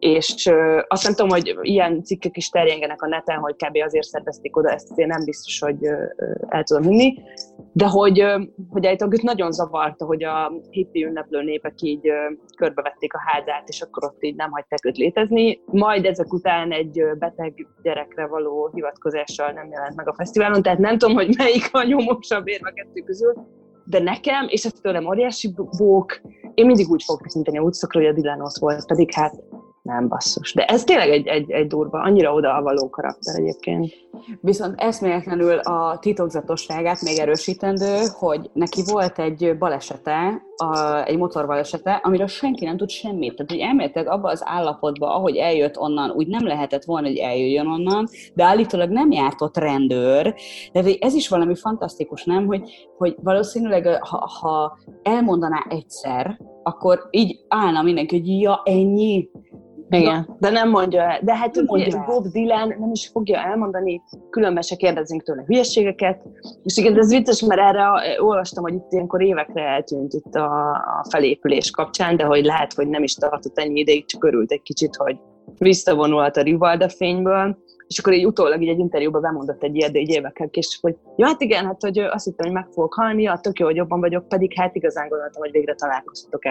és 0.00 0.50
azt 0.88 1.02
nem 1.02 1.14
tudom, 1.14 1.28
hogy 1.28 1.58
ilyen 1.62 2.02
cikkek 2.02 2.36
is 2.36 2.48
terjengenek 2.48 3.02
a 3.02 3.08
neten, 3.08 3.38
hogy 3.38 3.54
kb. 3.54 3.76
azért 3.84 4.06
szervezték 4.06 4.56
oda, 4.56 4.70
ezt 4.70 4.90
azért 4.90 5.08
nem 5.08 5.24
biztos, 5.24 5.60
hogy 5.60 5.84
el 6.48 6.62
tudom 6.62 6.82
hinni, 6.82 7.14
de 7.72 7.86
hogy, 7.86 8.24
hogy 8.68 8.86
állítólag 8.86 9.14
őt 9.14 9.22
nagyon 9.22 9.52
zavarta, 9.52 10.04
hogy 10.04 10.24
a 10.24 10.52
hippi 10.70 11.04
ünneplő 11.04 11.42
népek 11.42 11.74
így 11.82 12.08
körbevették 12.56 13.14
a 13.14 13.22
házát, 13.24 13.68
és 13.68 13.80
akkor 13.80 14.04
ott 14.04 14.22
így 14.22 14.34
nem 14.34 14.50
hagyták 14.50 14.84
őt 14.84 14.96
létezni. 14.96 15.60
Majd 15.64 16.04
ezek 16.04 16.32
után 16.32 16.72
egy 16.72 17.02
beteg 17.18 17.66
gyerekre 17.82 18.26
való 18.26 18.70
hivatkozással 18.74 19.52
nem 19.52 19.70
jelent 19.70 19.96
meg 19.96 20.08
a 20.08 20.14
fesztiválon, 20.14 20.62
tehát 20.62 20.78
nem 20.78 20.98
tudom, 20.98 21.14
hogy 21.14 21.34
melyik 21.36 21.68
a 21.72 21.82
nyomosabb 21.82 22.48
érve 22.48 22.68
a 22.68 22.72
kettő 22.72 23.00
közül, 23.00 23.34
de 23.84 23.98
nekem, 23.98 24.46
és 24.48 24.64
ez 24.64 24.72
tőlem 24.72 25.06
óriási 25.06 25.54
bók, 25.78 26.20
én 26.54 26.66
mindig 26.66 26.88
úgy 26.88 27.02
fogok 27.02 27.22
tekinteni 27.22 27.58
a 27.58 27.62
utcakra, 27.62 28.00
hogy 28.00 28.08
a 28.08 28.12
Dylan 28.12 28.40
ott 28.40 28.58
volt, 28.58 28.86
pedig 28.86 29.12
hát 29.12 29.34
nem 29.82 30.08
basszus. 30.08 30.54
De 30.54 30.64
ez 30.64 30.84
tényleg 30.84 31.10
egy, 31.10 31.26
egy, 31.26 31.50
egy 31.50 31.66
durva, 31.66 32.00
annyira 32.00 32.34
odavaló 32.34 32.90
karakter 32.90 33.38
egyébként. 33.38 33.92
Viszont 34.40 34.80
eszméletlenül 34.80 35.58
a 35.58 35.98
titokzatosságát 35.98 37.02
még 37.02 37.18
erősítendő, 37.18 37.96
hogy 38.18 38.50
neki 38.52 38.82
volt 38.86 39.18
egy 39.18 39.58
balesete, 39.58 40.42
a, 40.56 41.04
egy 41.04 41.18
motorbalesete, 41.18 42.00
amiről 42.02 42.26
senki 42.26 42.64
nem 42.64 42.76
tud 42.76 42.90
semmit. 42.90 43.34
Tehát, 43.34 43.50
hogy 43.50 43.60
elméletileg 43.60 44.08
abba 44.08 44.30
az 44.30 44.42
állapotba, 44.44 45.14
ahogy 45.14 45.36
eljött 45.36 45.78
onnan, 45.78 46.10
úgy 46.10 46.26
nem 46.26 46.46
lehetett 46.46 46.84
volna, 46.84 47.06
hogy 47.06 47.16
eljöjjön 47.16 47.66
onnan, 47.66 48.08
de 48.34 48.44
állítólag 48.44 48.90
nem 48.90 49.10
járt 49.10 49.40
ott 49.42 49.56
rendőr. 49.56 50.34
De 50.72 50.82
ez 50.98 51.14
is 51.14 51.28
valami 51.28 51.54
fantasztikus, 51.54 52.24
nem? 52.24 52.46
Hogy, 52.46 52.88
hogy 52.96 53.16
valószínűleg, 53.22 54.04
ha, 54.04 54.30
ha 54.40 54.78
elmondaná 55.02 55.66
egyszer, 55.68 56.38
akkor 56.62 57.08
így 57.10 57.40
állna 57.48 57.82
mindenki, 57.82 58.18
hogy 58.18 58.40
ja, 58.40 58.62
ennyi, 58.64 59.28
igen, 59.90 60.36
de 60.38 60.50
nem 60.50 60.70
mondja 60.70 61.02
el. 61.02 61.18
De 61.22 61.36
hát 61.36 61.62
mondja 61.66 62.04
Bob 62.06 62.26
Dylan 62.26 62.68
nem 62.78 62.90
is 62.92 63.08
fogja 63.08 63.38
elmondani, 63.38 64.02
különben 64.30 64.62
se 64.62 64.76
kérdezünk 64.76 65.22
tőle 65.22 65.44
hülyeségeket. 65.46 66.22
És 66.62 66.76
igen, 66.76 66.98
ez 66.98 67.10
vicces, 67.10 67.40
mert 67.42 67.60
erre 67.60 67.86
olvastam, 68.18 68.62
hogy 68.62 68.74
itt 68.74 68.92
ilyenkor 68.92 69.22
évekre 69.22 69.62
eltűnt 69.62 70.12
itt 70.12 70.34
a, 70.34 70.70
a 70.70 71.06
felépülés 71.08 71.70
kapcsán, 71.70 72.16
de 72.16 72.24
hogy 72.24 72.44
lehet, 72.44 72.72
hogy 72.72 72.88
nem 72.88 73.02
is 73.02 73.14
tartott 73.14 73.58
ennyi 73.58 73.80
ideig, 73.80 74.06
csak 74.06 74.24
örült 74.24 74.52
egy 74.52 74.62
kicsit, 74.62 74.96
hogy 74.96 75.16
visszavonult 75.58 76.36
a 76.36 76.42
Rivalda 76.42 76.88
fényből. 76.88 77.58
És 77.86 77.98
akkor 77.98 78.12
így 78.12 78.26
utólag 78.26 78.62
így 78.62 78.68
egy 78.68 78.78
interjúban 78.78 79.20
bemondott 79.20 79.62
egy 79.62 79.76
ilyet, 79.76 79.96
így 79.96 80.10
évekkel 80.10 80.48
később, 80.48 80.82
hogy 80.82 80.96
jó, 81.16 81.26
hát 81.26 81.40
igen, 81.40 81.64
hát 81.64 81.80
hogy 81.80 81.98
azt 81.98 82.24
hittem, 82.24 82.46
hogy 82.46 82.54
meg 82.54 82.66
fogok 82.72 82.94
halni, 82.94 83.22
ja, 83.22 83.38
tök 83.42 83.58
jó, 83.58 83.66
hogy 83.66 83.76
jobban 83.76 84.00
vagyok, 84.00 84.28
pedig 84.28 84.52
hát 84.54 84.74
igazán 84.74 85.08
gondoltam, 85.08 85.42
hogy 85.42 85.50
végre 85.50 85.74
találkoztatok 85.74 86.44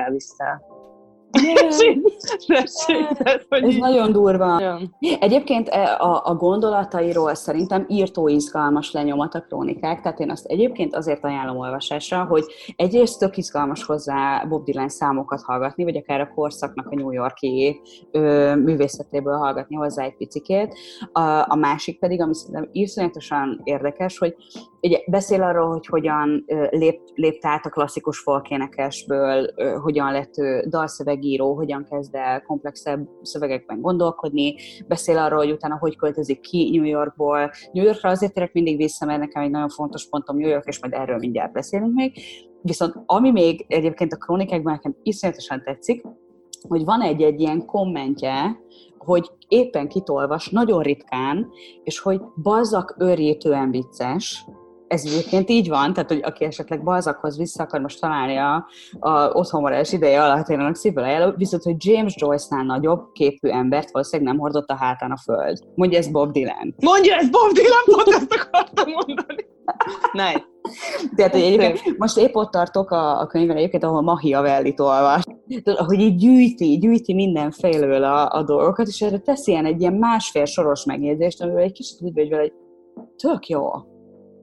Ez 3.49 3.75
nagyon 3.77 4.11
durva. 4.11 4.59
Ja. 4.59 4.79
Egyébként 5.19 5.67
e, 5.67 5.97
a, 5.99 6.21
a 6.25 6.35
gondolatairól 6.35 7.33
szerintem 7.33 7.85
írtó 7.87 8.27
izgalmas 8.27 8.91
lenyomat 8.91 9.35
a 9.35 9.41
krónikák, 9.41 10.01
tehát 10.01 10.19
én 10.19 10.31
azt 10.31 10.45
egyébként 10.45 10.95
azért 10.95 11.23
ajánlom 11.23 11.57
olvasásra, 11.57 12.23
hogy 12.23 12.43
egyrészt 12.75 13.19
tök 13.19 13.37
izgalmas 13.37 13.83
hozzá 13.83 14.45
Bob 14.49 14.63
Dylan 14.63 14.89
számokat 14.89 15.41
hallgatni, 15.41 15.83
vagy 15.83 15.97
akár 15.97 16.21
a 16.21 16.31
korszaknak 16.35 16.87
a 16.89 16.95
New 16.95 17.11
Yorki 17.11 17.81
ö, 18.11 18.55
művészetéből 18.55 19.37
hallgatni 19.37 19.75
hozzá 19.75 20.03
egy 20.03 20.15
picikét. 20.15 20.75
A, 21.11 21.21
a 21.47 21.55
másik 21.55 21.99
pedig, 21.99 22.21
ami 22.21 22.35
szerintem 22.35 22.69
iszonyatosan 22.71 23.61
érdekes, 23.63 24.17
hogy 24.17 24.35
ugye 24.81 24.99
beszél 25.07 25.43
arról, 25.43 25.69
hogy 25.69 25.85
hogyan 25.85 26.45
lép, 26.69 26.99
lépte 27.15 27.47
át 27.47 27.65
a 27.65 27.69
klasszikus 27.69 28.19
folkénekesből, 28.19 29.47
hogyan 29.81 30.11
lett 30.11 30.37
ő 30.37 30.65
dalszövegíró, 31.19 31.55
hogyan 31.55 31.85
kezd 31.89 32.15
el 32.15 32.41
komplexebb 32.41 33.07
szövegekben 33.21 33.81
gondolkodni, 33.81 34.55
beszél 34.87 35.17
arról, 35.17 35.39
hogy 35.39 35.51
utána 35.51 35.77
hogy 35.77 35.95
költözik 35.95 36.39
ki 36.39 36.69
New 36.73 36.83
Yorkból. 36.83 37.51
New 37.71 37.83
Yorkra 37.83 38.09
azért 38.09 38.33
térek 38.33 38.53
mindig 38.53 38.77
vissza, 38.77 39.05
mert 39.05 39.19
nekem 39.19 39.41
egy 39.41 39.49
nagyon 39.49 39.69
fontos 39.69 40.09
pontom 40.09 40.37
New 40.37 40.49
York, 40.49 40.65
és 40.67 40.81
majd 40.81 40.93
erről 40.93 41.17
mindjárt 41.17 41.53
beszélünk 41.53 41.93
még. 41.93 42.19
Viszont 42.61 42.93
ami 43.05 43.31
még 43.31 43.65
egyébként 43.67 44.13
a 44.13 44.17
krónikákban 44.17 44.73
nekem 44.73 44.95
iszonyatosan 45.03 45.61
tetszik, 45.63 46.03
hogy 46.67 46.85
van 46.85 47.01
egy-egy 47.01 47.39
ilyen 47.39 47.65
kommentje 47.65 48.57
hogy 48.97 49.31
éppen 49.47 49.87
kitolvas, 49.87 50.49
nagyon 50.49 50.81
ritkán, 50.81 51.51
és 51.83 51.99
hogy 51.99 52.21
balzak 52.41 52.95
őrjétően 52.99 53.71
vicces, 53.71 54.45
ez 54.89 55.05
egyébként 55.05 55.49
így 55.49 55.69
van, 55.69 55.93
tehát 55.93 56.11
hogy 56.11 56.21
aki 56.23 56.45
esetleg 56.45 56.83
balzakhoz 56.83 57.37
vissza 57.37 57.63
akar 57.63 57.81
most 57.81 58.01
találni 58.01 58.37
a, 58.37 58.67
a 58.99 59.29
otthonmarás 59.29 59.91
ideje 59.91 60.23
alatt, 60.23 60.47
én 60.47 60.59
annak 60.59 60.75
szívvel 60.75 61.03
ajánlom, 61.03 61.33
viszont, 61.37 61.63
hogy 61.63 61.75
James 61.77 62.15
Joyce-nál 62.17 62.63
nagyobb 62.63 63.11
képű 63.11 63.49
embert 63.49 63.91
valószínűleg 63.91 64.31
nem 64.33 64.41
hordott 64.41 64.69
a 64.69 64.75
hátán 64.75 65.11
a 65.11 65.17
föld. 65.17 65.57
Mondja 65.75 65.97
ez 65.97 66.07
Bob 66.07 66.31
Dylan. 66.31 66.75
Mondja 66.77 67.15
ez 67.15 67.29
Bob 67.29 67.51
Dylan, 67.51 67.83
pont 67.85 68.07
ezt 68.07 68.33
akartam 68.33 68.91
mondani. 68.91 69.47
Nice. 70.11 70.47
Tehát, 71.15 71.31
hogy 71.31 71.41
egyébként 71.41 71.97
most 71.97 72.17
épp 72.17 72.35
ott 72.35 72.51
tartok 72.51 72.91
a, 72.91 73.19
a 73.19 73.27
könyvben 73.27 73.57
egyébként, 73.57 73.83
ahol 73.83 74.01
Machiavellit 74.01 74.79
olvas, 74.79 75.23
hogy 75.87 75.99
így 75.99 76.15
gyűjti, 76.15 76.77
gyűjti 76.77 77.13
mindenfélől 77.13 78.03
a, 78.03 78.29
a 78.31 78.43
dolgokat, 78.43 78.87
és 78.87 79.01
erre 79.01 79.17
tesz 79.17 79.47
ilyen 79.47 79.65
egy 79.65 79.81
ilyen 79.81 79.93
másfél 79.93 80.45
soros 80.45 80.85
megjegyzést, 80.85 81.41
amivel 81.41 81.63
egy 81.63 81.71
kicsit 81.71 82.01
úgy 82.01 82.13
vagy 82.13 82.29
vele, 82.29 82.41
hogy 82.41 82.53
tök 83.15 83.47
jó. 83.47 83.63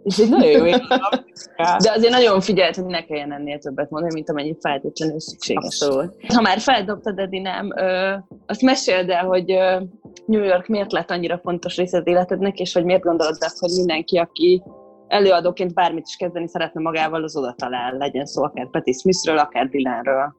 És 0.07 0.19
egy 0.19 0.29
nagyon 0.29 0.51
jó 0.51 0.65
De 1.83 1.91
azért 1.91 2.13
nagyon 2.13 2.41
figyelt, 2.41 2.77
hogy 2.77 2.85
ne 2.85 3.05
kelljen 3.05 3.33
ennél 3.33 3.59
többet 3.59 3.91
mondani, 3.91 4.13
mint 4.15 4.31
amennyi 4.31 4.57
feltétlenül 4.61 5.21
szükséges. 5.21 5.65
Abszolút. 5.65 6.15
Ha 6.35 6.41
már 6.41 6.59
feldobtad, 6.59 7.19
Edinem, 7.19 7.73
ö, 7.77 8.15
azt 8.47 8.63
meséld 8.63 9.11
el, 9.11 9.25
hogy 9.25 9.53
ö, 9.53 9.81
New 10.27 10.43
York 10.43 10.67
miért 10.67 10.93
lett 10.93 11.11
annyira 11.11 11.39
fontos 11.39 11.77
része 11.77 11.99
az 11.99 12.07
életednek, 12.07 12.59
és 12.59 12.73
hogy 12.73 12.85
miért 12.85 13.03
gondolod 13.03 13.37
azt, 13.41 13.59
hogy 13.59 13.71
mindenki, 13.77 14.19
aki 14.19 14.63
előadóként 15.09 15.75
bármit 15.75 16.07
is 16.07 16.17
kezdeni 16.17 16.49
szeretne 16.49 16.81
magával, 16.81 17.23
az 17.23 17.37
oda 17.37 17.55
talál, 17.57 17.97
legyen 17.97 18.27
szó 18.27 18.43
akár 18.43 18.71
Patti 18.71 18.93
Smithről, 18.93 19.39
akár 19.39 19.69
Dylanről. 19.69 20.35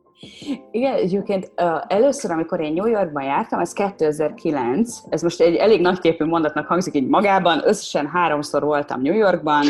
Igen, 0.72 0.94
egyébként 0.94 1.52
először, 1.88 2.32
amikor 2.32 2.60
én 2.60 2.74
New 2.74 2.86
Yorkban 2.86 3.24
jártam, 3.24 3.60
ez 3.60 3.74
2009, 3.74 5.00
ez 5.10 5.22
most 5.22 5.42
egy 5.42 5.56
elég 5.56 5.82
nagyképű 5.82 6.26
mondatnak 6.26 6.68
hangzik 6.68 6.96
így 6.96 7.08
magában, 7.08 7.62
összesen 7.64 8.08
háromszor 8.08 8.64
voltam 8.64 9.02
New 9.02 9.14
Yorkban, 9.14 9.66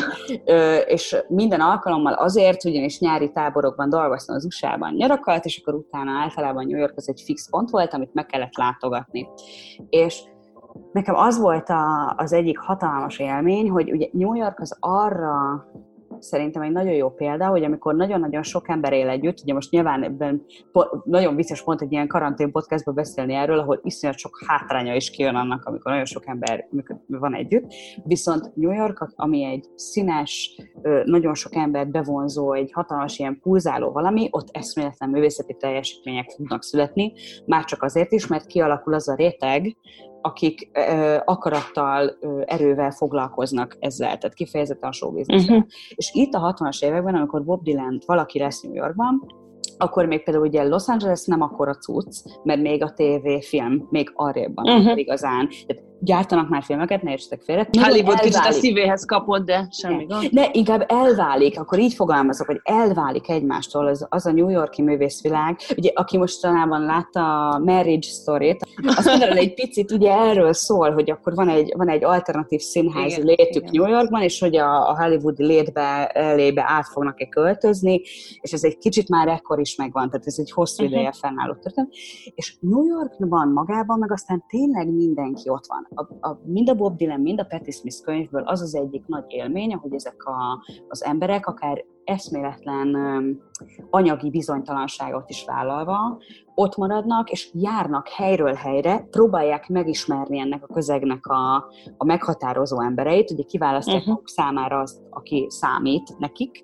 és 0.85 1.15
minden 1.27 1.61
alkalommal 1.61 2.13
azért, 2.13 2.65
ugyanis 2.65 2.99
nyári 2.99 3.31
táborokban 3.31 3.89
dolgoztam 3.89 4.35
az 4.35 4.45
USA-ban 4.45 4.93
nyarakat, 4.93 5.45
és 5.45 5.61
akkor 5.61 5.73
utána 5.73 6.11
általában 6.11 6.65
New 6.65 6.79
York 6.79 6.93
az 6.95 7.09
egy 7.09 7.21
fix 7.25 7.49
pont 7.49 7.69
volt, 7.69 7.93
amit 7.93 8.13
meg 8.13 8.25
kellett 8.25 8.57
látogatni. 8.57 9.27
És 9.89 10.23
nekem 10.91 11.15
az 11.15 11.39
volt 11.39 11.69
a, 11.69 12.13
az 12.17 12.33
egyik 12.33 12.57
hatalmas 12.57 13.19
élmény, 13.19 13.69
hogy 13.69 13.91
ugye 13.91 14.07
New 14.11 14.33
York 14.33 14.59
az 14.59 14.77
arra 14.79 15.65
szerintem 16.19 16.61
egy 16.61 16.71
nagyon 16.71 16.93
jó 16.93 17.09
példa, 17.09 17.47
hogy 17.47 17.63
amikor 17.63 17.95
nagyon-nagyon 17.95 18.43
sok 18.43 18.69
ember 18.69 18.93
él 18.93 19.09
együtt, 19.09 19.41
ugye 19.43 19.53
most 19.53 19.71
nyilván 19.71 20.03
ebben 20.03 20.45
nagyon 21.03 21.35
vicces 21.35 21.63
pont 21.63 21.81
egy 21.81 21.91
ilyen 21.91 22.07
karantén 22.07 22.51
podcastban 22.51 22.95
beszélni 22.95 23.33
erről, 23.33 23.59
ahol 23.59 23.79
iszonyat 23.83 24.17
sok 24.17 24.39
hátránya 24.47 24.95
is 24.95 25.09
kijön 25.09 25.35
annak, 25.35 25.65
amikor 25.65 25.91
nagyon 25.91 26.05
sok 26.05 26.27
ember 26.27 26.67
van 27.07 27.35
együtt, 27.35 27.73
viszont 28.03 28.55
New 28.55 28.71
York, 28.71 29.13
ami 29.15 29.43
egy 29.43 29.65
színes, 29.75 30.61
nagyon 31.05 31.33
sok 31.33 31.55
embert 31.55 31.91
bevonzó, 31.91 32.53
egy 32.53 32.71
hatalmas 32.71 33.19
ilyen 33.19 33.39
pulzáló 33.39 33.91
valami, 33.91 34.27
ott 34.31 34.47
eszméletlen 34.51 35.09
művészeti 35.09 35.55
teljesítmények 35.59 36.25
tudnak 36.35 36.63
születni, 36.63 37.13
már 37.45 37.63
csak 37.63 37.83
azért 37.83 38.11
is, 38.11 38.27
mert 38.27 38.45
kialakul 38.45 38.93
az 38.93 39.09
a 39.09 39.15
réteg, 39.15 39.77
akik 40.27 40.69
ö, 40.73 41.17
akarattal, 41.25 42.17
ö, 42.19 42.41
erővel 42.45 42.91
foglalkoznak 42.91 43.77
ezzel, 43.79 44.17
tehát 44.17 44.33
kifejezetten 44.33 44.89
a 44.89 44.93
show 44.93 45.17
uh-huh. 45.17 45.63
És 45.95 46.09
itt 46.13 46.33
a 46.33 46.53
60-as 46.53 46.83
években, 46.83 47.15
amikor 47.15 47.43
Bob 47.43 47.63
Dylan 47.63 48.01
valaki 48.05 48.39
lesz 48.39 48.61
New 48.61 48.73
Yorkban, 48.73 49.25
akkor 49.77 50.05
még 50.05 50.23
például 50.23 50.45
ugye 50.45 50.63
Los 50.63 50.87
Angeles 50.87 51.25
nem 51.25 51.41
akkora 51.41 51.73
cucc, 51.73 52.15
mert 52.43 52.61
még 52.61 52.83
a 52.83 52.93
TV 52.93 53.45
film 53.47 53.87
még 53.89 54.11
arrébb 54.13 54.55
van 54.55 54.79
uh-huh. 54.79 54.97
igazán. 54.97 55.49
Tehát 55.65 55.83
gyártanak 55.99 56.49
már 56.49 56.63
filmeket, 56.63 57.01
ne 57.01 57.11
értsetek 57.11 57.41
félre. 57.41 57.67
Hollywood 57.81 58.19
kicsit 58.19 58.45
a 58.45 58.51
szívéhez 58.51 59.05
kapott, 59.05 59.45
de 59.45 59.67
semmi 59.71 60.05
gond. 60.05 60.29
De 60.31 60.49
inkább 60.51 60.85
elválik, 60.87 61.59
akkor 61.59 61.79
így 61.79 61.93
fogalmazok, 61.93 62.47
hogy 62.47 62.59
elválik 62.63 63.29
egymástól 63.29 63.87
az, 63.87 64.05
az 64.09 64.25
a 64.25 64.31
New 64.31 64.49
Yorki 64.49 64.81
művészvilág. 64.81 65.59
Ugye, 65.77 65.91
aki 65.93 66.17
mostanában 66.17 66.81
látta 66.81 67.49
a 67.49 67.59
Marriage 67.59 68.07
Story-t, 68.07 68.67
az 68.97 69.03
például 69.03 69.37
egy 69.37 69.53
picit 69.53 69.91
ugye 69.91 70.11
erről 70.11 70.53
szól, 70.53 70.91
hogy 70.91 71.11
akkor 71.11 71.33
van 71.33 71.49
egy, 71.49 71.73
van 71.77 71.89
egy 71.89 72.03
alternatív 72.03 72.59
színházi 72.59 73.21
igen, 73.21 73.25
létük 73.25 73.63
igen. 73.63 73.69
New 73.71 73.91
Yorkban, 73.91 74.21
és 74.21 74.39
hogy 74.39 74.55
a, 74.55 74.89
a 74.89 74.97
hollywoodi 75.01 75.45
létbe 75.45 76.07
elébe 76.07 76.63
át 76.67 76.87
fognak-e 76.87 77.27
költözni, 77.27 78.01
és 78.41 78.51
ez 78.51 78.63
egy 78.63 78.77
kicsit 78.77 79.09
már 79.09 79.27
ekkor 79.27 79.59
is 79.59 79.75
megvan, 79.75 80.09
tehát 80.09 80.25
ez 80.25 80.35
egy 80.37 80.51
hosszú 80.51 80.83
uh-huh. 80.83 80.97
ideje 80.97 81.11
fennálló 81.11 81.53
történet. 81.53 81.89
És 82.35 82.55
New 82.59 82.85
Yorkban 82.85 83.47
magában 83.47 83.99
meg 83.99 84.11
aztán 84.11 84.43
tényleg 84.47 84.87
mindenki 84.87 85.49
ott 85.49 85.65
van 85.67 85.86
a, 85.95 86.29
a, 86.29 86.39
mind 86.43 86.69
a 86.69 86.73
Bob 86.73 86.97
Dylan, 86.97 87.19
mind 87.19 87.39
a 87.39 87.43
Patti 87.43 87.71
Smith 87.71 88.01
könyvből 88.03 88.43
az 88.43 88.61
az 88.61 88.75
egyik 88.75 89.05
nagy 89.05 89.25
élmény, 89.27 89.73
hogy 89.73 89.93
ezek 89.93 90.23
a, 90.23 90.63
az 90.87 91.03
emberek 91.03 91.47
akár 91.47 91.85
eszméletlen 92.03 92.95
anyagi 93.89 94.29
bizonytalanságot 94.29 95.29
is 95.29 95.45
vállalva, 95.45 96.17
ott 96.59 96.75
maradnak, 96.75 97.29
és 97.29 97.49
járnak 97.53 98.07
helyről 98.07 98.53
helyre, 98.53 99.07
próbálják 99.11 99.67
megismerni 99.67 100.39
ennek 100.39 100.63
a 100.63 100.73
közegnek 100.73 101.25
a, 101.27 101.55
a 101.97 102.05
meghatározó 102.05 102.81
embereit, 102.81 103.31
ugye 103.31 103.43
kiválasztják 103.43 104.01
uh-huh. 104.01 104.21
számára 104.25 104.79
azt, 104.79 104.97
aki 105.09 105.45
számít 105.49 106.17
nekik, 106.17 106.63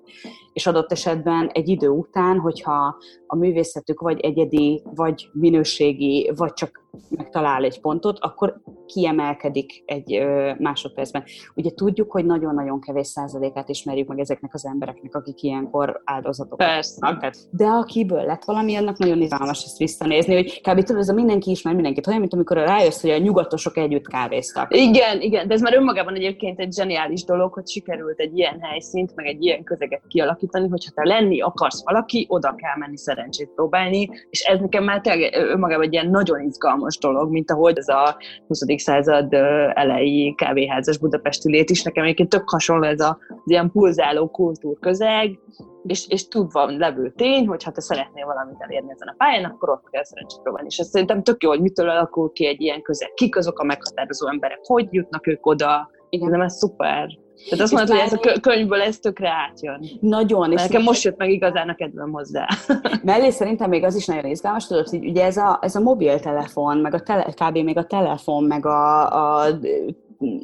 és 0.52 0.66
adott 0.66 0.92
esetben 0.92 1.48
egy 1.48 1.68
idő 1.68 1.88
után, 1.88 2.38
hogyha 2.38 2.96
a 3.26 3.36
művészetük 3.36 4.00
vagy 4.00 4.20
egyedi, 4.20 4.82
vagy 4.94 5.28
minőségi, 5.32 6.32
vagy 6.36 6.52
csak 6.52 6.82
megtalál 7.08 7.64
egy 7.64 7.80
pontot, 7.80 8.18
akkor 8.18 8.60
kiemelkedik 8.86 9.82
egy 9.86 10.24
másodpercben. 10.58 11.24
Ugye 11.54 11.70
tudjuk, 11.70 12.12
hogy 12.12 12.24
nagyon-nagyon 12.24 12.80
kevés 12.80 13.06
százalékát 13.06 13.68
ismerjük 13.68 14.08
meg 14.08 14.18
ezeknek 14.18 14.54
az 14.54 14.66
embereknek, 14.66 15.14
akik 15.14 15.42
ilyenkor 15.42 16.02
áldozatok. 16.04 16.58
Persze. 16.58 17.18
De 17.50 17.66
akiből 17.66 18.24
lett 18.24 18.44
valami, 18.44 18.76
annak 18.76 18.98
nagyon 18.98 19.20
izgalmas 19.20 19.64
ezt 19.64 19.80
visszanézni, 19.84 20.34
hogy 20.34 20.60
kb. 20.60 20.82
tudod, 20.82 21.00
ez 21.00 21.08
a 21.08 21.12
mindenki 21.12 21.50
ismer 21.50 21.74
mindenkit, 21.74 22.06
olyan, 22.06 22.20
mint 22.20 22.34
amikor 22.34 22.56
rájössz, 22.56 23.00
hogy 23.00 23.10
a 23.10 23.18
nyugatosok 23.18 23.76
együtt 23.76 24.06
kávéztak. 24.06 24.76
Igen, 24.76 25.20
igen, 25.20 25.48
de 25.48 25.54
ez 25.54 25.60
már 25.60 25.74
önmagában 25.76 26.14
egyébként 26.14 26.60
egy 26.60 26.72
zseniális 26.72 27.24
dolog, 27.24 27.52
hogy 27.52 27.68
sikerült 27.68 28.18
egy 28.18 28.38
ilyen 28.38 28.60
helyszínt, 28.60 29.14
meg 29.14 29.26
egy 29.26 29.42
ilyen 29.44 29.64
közeget 29.64 30.02
kialakítani, 30.08 30.68
hogyha 30.68 30.90
te 30.94 31.06
lenni 31.06 31.40
akarsz 31.40 31.84
valaki, 31.84 32.26
oda 32.28 32.54
kell 32.54 32.76
menni 32.78 32.96
szerencsét 32.96 33.50
próbálni, 33.54 34.08
és 34.30 34.40
ez 34.40 34.60
nekem 34.60 34.84
már 34.84 35.00
tényleg 35.00 35.34
önmagában 35.34 35.84
egy 35.84 35.92
ilyen 35.92 36.10
nagyon 36.10 36.40
izgalmas 36.40 36.98
dolog, 36.98 37.30
mint 37.30 37.50
ahogy 37.50 37.78
ez 37.78 37.88
a 37.88 38.16
20. 38.46 38.64
század 38.76 39.32
elejé 39.74 40.34
kávéházas 40.36 40.98
budapesti 40.98 41.50
lét 41.50 41.70
is, 41.70 41.82
nekem 41.82 42.04
egyébként 42.04 42.28
tök 42.28 42.50
hasonló 42.50 42.84
ez 42.84 43.00
a, 43.00 43.18
az 43.28 43.50
ilyen 43.50 43.70
pulzáló 43.70 44.28
kultúrközeg, 44.28 45.38
és, 45.86 46.08
és 46.08 46.28
tudva 46.28 46.66
levő 46.66 47.12
tény, 47.16 47.46
hogy 47.46 47.62
ha 47.62 47.70
te 47.70 47.80
szeretnél 47.80 48.26
valamit 48.26 48.56
elérni 48.58 48.90
ezen 48.90 49.08
a 49.08 49.14
pályán, 49.16 49.44
akkor 49.44 49.68
ott 49.68 49.90
kell 49.90 50.04
szerencsét 50.04 50.42
próbálni. 50.42 50.68
És 50.70 50.78
ez 50.78 50.88
szerintem 50.88 51.22
tök 51.22 51.42
jó, 51.42 51.48
hogy 51.48 51.60
mitől 51.60 51.88
alakul 51.88 52.32
ki 52.32 52.46
egy 52.46 52.60
ilyen 52.60 52.82
közeg, 52.82 53.12
kik 53.14 53.36
azok 53.36 53.58
a 53.58 53.64
meghatározó 53.64 54.28
emberek, 54.28 54.60
hogy 54.62 54.88
jutnak 54.90 55.26
ők 55.26 55.46
oda, 55.46 55.90
igen, 56.08 56.30
nem 56.30 56.40
ez 56.40 56.56
szuper. 56.56 57.22
Tehát 57.48 57.64
azt 57.64 57.72
mondod, 57.72 57.96
hogy 57.96 58.06
ez 58.06 58.12
a 58.12 58.40
könyvből 58.40 58.80
ez 58.80 58.98
tökre 58.98 59.30
átjön. 59.30 59.84
Nagyon. 60.00 60.52
És 60.52 60.62
nekem 60.62 60.82
most 60.82 61.04
jött 61.04 61.16
meg 61.16 61.30
igazán 61.30 61.68
a 61.68 61.74
kedvem 61.74 62.12
hozzá. 62.12 62.48
Mellé 63.02 63.30
szerintem 63.30 63.68
még 63.68 63.84
az 63.84 63.94
is 63.94 64.06
nagyon 64.06 64.24
izgalmas, 64.24 64.66
tudod, 64.66 64.88
hogy 64.88 65.04
ugye 65.04 65.24
ez 65.24 65.36
a, 65.36 65.58
ez 65.62 65.74
a 65.74 65.80
mobiltelefon, 65.80 66.78
meg 66.78 66.94
a 66.94 67.00
tele, 67.00 67.22
kb. 67.22 67.56
még 67.56 67.76
a 67.76 67.84
telefon, 67.84 68.44
meg 68.44 68.66
a, 68.66 69.42
a 69.42 69.46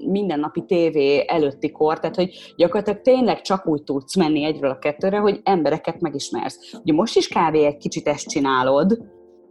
mindennapi 0.06 0.64
tévé 0.64 1.24
előtti 1.26 1.70
kor, 1.70 1.98
tehát 1.98 2.16
hogy 2.16 2.54
gyakorlatilag 2.56 3.00
tényleg 3.00 3.40
csak 3.40 3.66
úgy 3.66 3.82
tudsz 3.82 4.16
menni 4.16 4.44
egyről 4.44 4.70
a 4.70 4.78
kettőre, 4.78 5.18
hogy 5.18 5.40
embereket 5.42 6.00
megismersz. 6.00 6.74
Ugye 6.82 6.92
most 6.92 7.16
is 7.16 7.28
kb. 7.28 7.54
egy 7.54 7.76
kicsit 7.76 8.08
ezt 8.08 8.28
csinálod, 8.28 8.98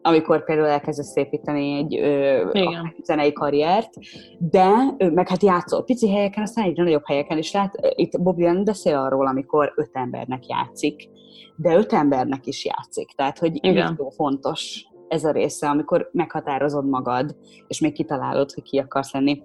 amikor 0.02 0.44
például 0.44 0.68
elkezdesz 0.68 1.16
építeni 1.16 1.78
egy 1.78 1.98
ö, 2.00 2.50
zenei 3.04 3.34
karriert, 3.34 3.90
de 4.38 4.70
ö, 4.98 5.10
meg 5.10 5.28
hát 5.28 5.44
játszol 5.44 5.84
pici 5.84 6.12
helyeken, 6.12 6.44
aztán 6.44 6.66
egyre 6.66 6.84
nagyobb 6.84 7.06
helyeken 7.06 7.38
is 7.38 7.52
lát, 7.52 7.74
itt 7.96 8.22
Bob 8.22 8.36
Dylan 8.36 8.64
beszél 8.64 8.96
arról, 8.96 9.28
amikor 9.28 9.74
öt 9.76 9.90
embernek 9.94 10.48
játszik, 10.48 11.10
de 11.56 11.76
öt 11.76 11.94
embernek 11.94 12.46
is 12.46 12.66
játszik, 12.66 13.12
tehát 13.16 13.38
hogy 13.40 13.58
Igen. 13.62 14.00
fontos 14.16 14.90
ez 15.10 15.24
a 15.24 15.32
része, 15.32 15.70
amikor 15.70 16.10
meghatározod 16.12 16.90
magad, 16.90 17.36
és 17.68 17.80
még 17.80 17.94
kitalálod, 17.94 18.52
hogy 18.52 18.64
ki 18.64 18.78
akarsz 18.78 19.14
lenni. 19.14 19.42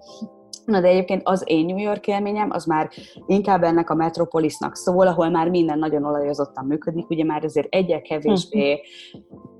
Na 0.65 0.81
de 0.81 0.87
egyébként 0.87 1.21
az 1.23 1.43
én 1.45 1.65
New 1.65 1.77
York 1.77 2.07
élményem, 2.07 2.49
az 2.51 2.65
már 2.65 2.89
inkább 3.25 3.63
ennek 3.63 3.89
a 3.89 3.95
metropolisnak 3.95 4.75
szól, 4.75 5.07
ahol 5.07 5.29
már 5.29 5.49
minden 5.49 5.79
nagyon 5.79 6.05
olajozottan 6.05 6.65
működik, 6.65 7.09
ugye 7.09 7.23
már 7.23 7.43
azért 7.43 7.73
egyel 7.73 8.01
kevésbé 8.01 8.81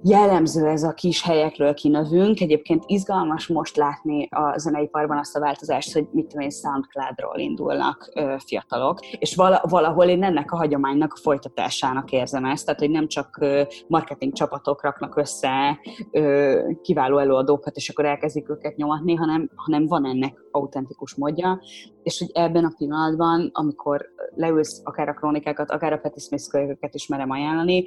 jellemző 0.03 0.67
ez 0.67 0.83
a 0.83 0.93
kis 0.93 1.23
helyekről 1.23 1.73
kinövünk. 1.73 2.41
Egyébként 2.41 2.83
izgalmas 2.87 3.47
most 3.47 3.75
látni 3.75 4.27
a 4.31 4.57
zeneiparban 4.57 5.17
azt 5.17 5.35
a 5.35 5.39
változást, 5.39 5.93
hogy 5.93 6.07
mit 6.11 6.27
tudom 6.27 6.43
én, 6.43 6.49
Soundcloud-ról 6.49 7.37
indulnak 7.37 8.11
ö, 8.13 8.35
fiatalok, 8.45 8.99
és 8.99 9.35
vala, 9.35 9.61
valahol 9.69 10.05
én 10.05 10.23
ennek 10.23 10.51
a 10.51 10.57
hagyománynak 10.57 11.13
a 11.15 11.19
folytatásának 11.21 12.11
érzem 12.11 12.45
ezt, 12.45 12.65
tehát 12.65 12.79
hogy 12.79 12.89
nem 12.89 13.07
csak 13.07 13.37
ö, 13.41 13.61
marketing 13.87 14.33
csapatok 14.33 14.83
raknak 14.83 15.17
össze 15.17 15.79
ö, 16.11 16.59
kiváló 16.81 17.17
előadókat, 17.17 17.75
és 17.75 17.89
akkor 17.89 18.05
elkezdik 18.05 18.49
őket 18.49 18.75
nyomatni, 18.75 19.15
hanem, 19.15 19.49
hanem 19.55 19.87
van 19.87 20.05
ennek 20.05 20.43
autentikus 20.51 20.94
módja, 21.15 21.61
és 22.03 22.19
hogy 22.19 22.29
ebben 22.33 22.65
a 22.65 22.73
pillanatban, 22.77 23.49
amikor 23.53 24.05
leülsz 24.35 24.81
akár 24.83 25.09
a 25.09 25.13
krónikákat, 25.13 25.71
akár 25.71 25.93
a 25.93 25.97
Patti 25.97 26.19
Smith 26.19 26.95
is 26.95 27.07
merem 27.07 27.29
ajánlani, 27.29 27.85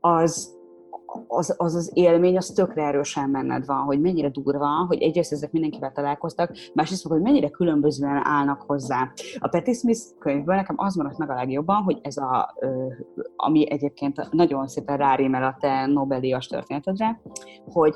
az, 0.00 0.60
az, 1.26 1.54
az 1.56 1.74
az 1.74 1.90
élmény, 1.94 2.36
az 2.36 2.46
tökre 2.46 2.86
erősen 2.86 3.32
benned 3.32 3.66
van, 3.66 3.84
hogy 3.84 4.00
mennyire 4.00 4.28
durva, 4.28 4.84
hogy 4.86 5.02
egyrészt 5.02 5.32
ezek 5.32 5.52
mindenkivel 5.52 5.92
találkoztak, 5.92 6.50
másrészt 6.74 7.06
hogy 7.06 7.20
mennyire 7.20 7.48
különbözően 7.48 8.20
állnak 8.26 8.62
hozzá. 8.62 9.12
A 9.38 9.48
Patti 9.48 9.72
Smith 9.72 10.00
könyvből 10.18 10.54
nekem 10.54 10.74
az 10.78 10.94
maradt 10.94 11.18
meg 11.18 11.30
a 11.30 11.34
legjobban, 11.34 11.82
hogy 11.82 11.98
ez 12.02 12.16
a, 12.16 12.54
ami 13.36 13.70
egyébként 13.70 14.28
nagyon 14.30 14.68
szépen 14.68 14.96
rárémel 14.96 15.44
a 15.44 15.56
te 15.60 15.86
Nobel-díjas 15.86 16.46
történetedre, 16.46 17.20
hogy 17.72 17.94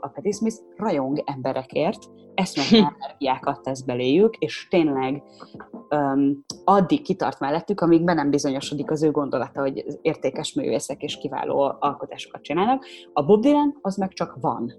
a 0.00 0.08
Patti 0.08 0.32
Smith 0.32 0.56
rajong 0.76 1.22
emberekért, 1.24 1.98
eszmetlen 2.34 2.94
energiákat 3.00 3.62
tesz 3.62 3.80
beléjük, 3.80 4.36
és 4.36 4.66
tényleg 4.70 5.22
um, 5.90 6.44
addig 6.64 7.02
kitart 7.02 7.40
mellettük, 7.40 7.80
amíg 7.80 8.04
be 8.04 8.12
nem 8.12 8.30
bizonyosodik 8.30 8.90
az 8.90 9.02
ő 9.02 9.10
gondolata, 9.10 9.60
hogy 9.60 9.84
értékes 10.02 10.54
művészek 10.54 11.02
és 11.02 11.16
kiváló 11.16 11.76
alkotásokat 11.78 12.42
csinálnak. 12.42 12.53
A 13.12 13.24
Bob 13.24 13.40
Dylan 13.40 13.78
az 13.80 13.96
meg 13.96 14.12
csak 14.12 14.36
van. 14.40 14.74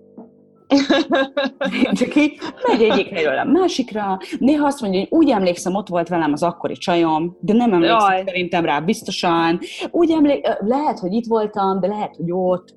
Csak 2.00 2.16
így 2.16 2.38
megy 2.68 2.82
egyik 2.82 3.08
helyről 3.08 3.38
a 3.38 3.44
másikra, 3.44 4.18
néha 4.40 4.66
azt 4.66 4.82
mondja, 4.82 5.00
hogy 5.00 5.10
úgy 5.12 5.30
emlékszem, 5.30 5.76
ott 5.76 5.88
volt 5.88 6.08
velem 6.08 6.32
az 6.32 6.44
akkori 6.44 6.74
csajom, 6.74 7.38
de 7.40 7.54
nem 7.54 7.74
emlékszem 7.74 8.12
Jaj. 8.12 8.24
szerintem 8.26 8.66
rá 8.66 8.80
biztosan. 8.80 9.60
Úgy 9.92 10.12
emlék, 10.12 10.48
lehet, 10.60 11.00
hogy 11.00 11.14
itt 11.14 11.26
voltam, 11.26 11.80
de 11.80 11.88
lehet, 11.88 12.16
hogy 12.16 12.32
ott. 12.32 12.76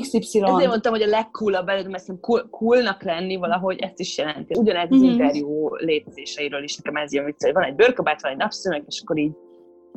XY. 0.00 0.40
Ezért 0.40 0.68
mondtam, 0.68 0.92
hogy 0.92 1.02
a 1.02 1.06
legcoolabb 1.06 1.68
előtt, 1.68 1.88
mert 1.88 2.20
cool, 2.20 2.48
coolnak 2.50 3.02
lenni 3.02 3.36
valahogy 3.36 3.78
ezt 3.80 4.00
is 4.00 4.18
jelenti. 4.18 4.58
Ugyanez 4.58 4.88
az 4.90 4.98
mhm. 4.98 5.10
interjú 5.10 5.74
létezéseiről 5.76 6.62
is 6.62 6.76
nekem 6.76 7.02
ez 7.02 7.12
jön 7.12 7.24
hogy 7.24 7.52
van 7.52 7.62
egy 7.62 7.74
bőrkabát, 7.74 8.22
van 8.22 8.32
egy 8.32 8.38
napszöveg, 8.38 8.84
és 8.86 9.00
akkor 9.02 9.18
így 9.18 9.32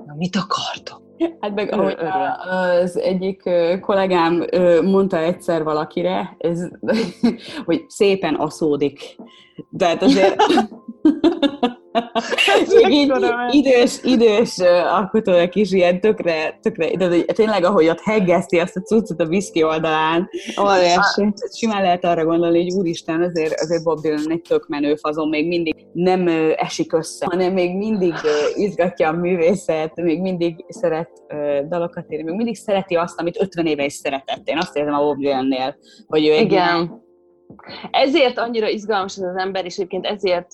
na 0.05 0.15
mit 0.17 0.35
akartok? 0.35 1.01
Hát 1.39 1.55
meg 1.55 1.73
ahogy 1.73 1.95
az 2.49 2.97
egyik 2.97 3.49
kollégám 3.81 4.45
mondta 4.83 5.17
egyszer 5.17 5.63
valakire, 5.63 6.35
ez, 6.37 6.69
hogy 7.65 7.85
szépen 7.87 8.35
aszódik. 8.35 9.15
Tehát 9.77 10.01
azért 10.01 10.35
így, 12.89 13.13
idős, 13.51 14.03
idős 14.03 14.57
alkotónak 14.91 15.55
is 15.55 15.71
ilyen 15.71 15.99
tökre, 15.99 16.59
tökre 16.61 16.95
de 16.95 17.23
tényleg, 17.23 17.63
ahogy 17.63 17.87
ott 17.87 18.01
heggeszti 18.01 18.59
azt 18.59 18.75
a 18.75 18.81
cuccot 18.81 19.21
a 19.21 19.25
viszki 19.25 19.63
oldalán, 19.63 20.29
Óriási. 20.61 21.33
simán 21.57 21.81
lehet 21.81 22.05
arra 22.05 22.25
gondolni, 22.25 22.63
hogy 22.63 22.73
úristen, 22.73 23.21
azért, 23.21 23.59
azért 23.59 23.83
Bob 23.83 24.01
Dylan 24.01 24.31
egy 24.31 24.41
tök 24.41 24.67
menő 24.67 24.95
fazon, 24.95 25.29
még 25.29 25.47
mindig 25.47 25.85
nem 25.93 26.27
esik 26.55 26.93
össze, 26.93 27.25
hanem 27.29 27.53
még 27.53 27.75
mindig 27.75 28.13
izgatja 28.55 29.09
a 29.09 29.11
művészet, 29.11 29.95
még 29.95 30.21
mindig 30.21 30.65
szeret 30.67 31.09
dalokat 31.67 32.05
írni, 32.09 32.23
még 32.23 32.35
mindig 32.35 32.55
szereti 32.55 32.95
azt, 32.95 33.19
amit 33.19 33.41
50 33.41 33.65
éve 33.65 33.85
is 33.85 33.93
szeretett. 33.93 34.47
Én 34.47 34.57
azt 34.57 34.75
érzem 34.75 34.93
a 34.93 35.03
Bob 35.03 35.17
Dylan-nél, 35.17 35.75
hogy 36.07 36.27
ő 36.27 36.31
egy 36.31 36.51
Igen 36.51 37.05
ezért 37.91 38.37
annyira 38.37 38.67
izgalmas 38.67 39.17
ez 39.17 39.23
az 39.23 39.35
ember, 39.35 39.65
és 39.65 39.77
egyébként 39.77 40.05
ezért 40.05 40.47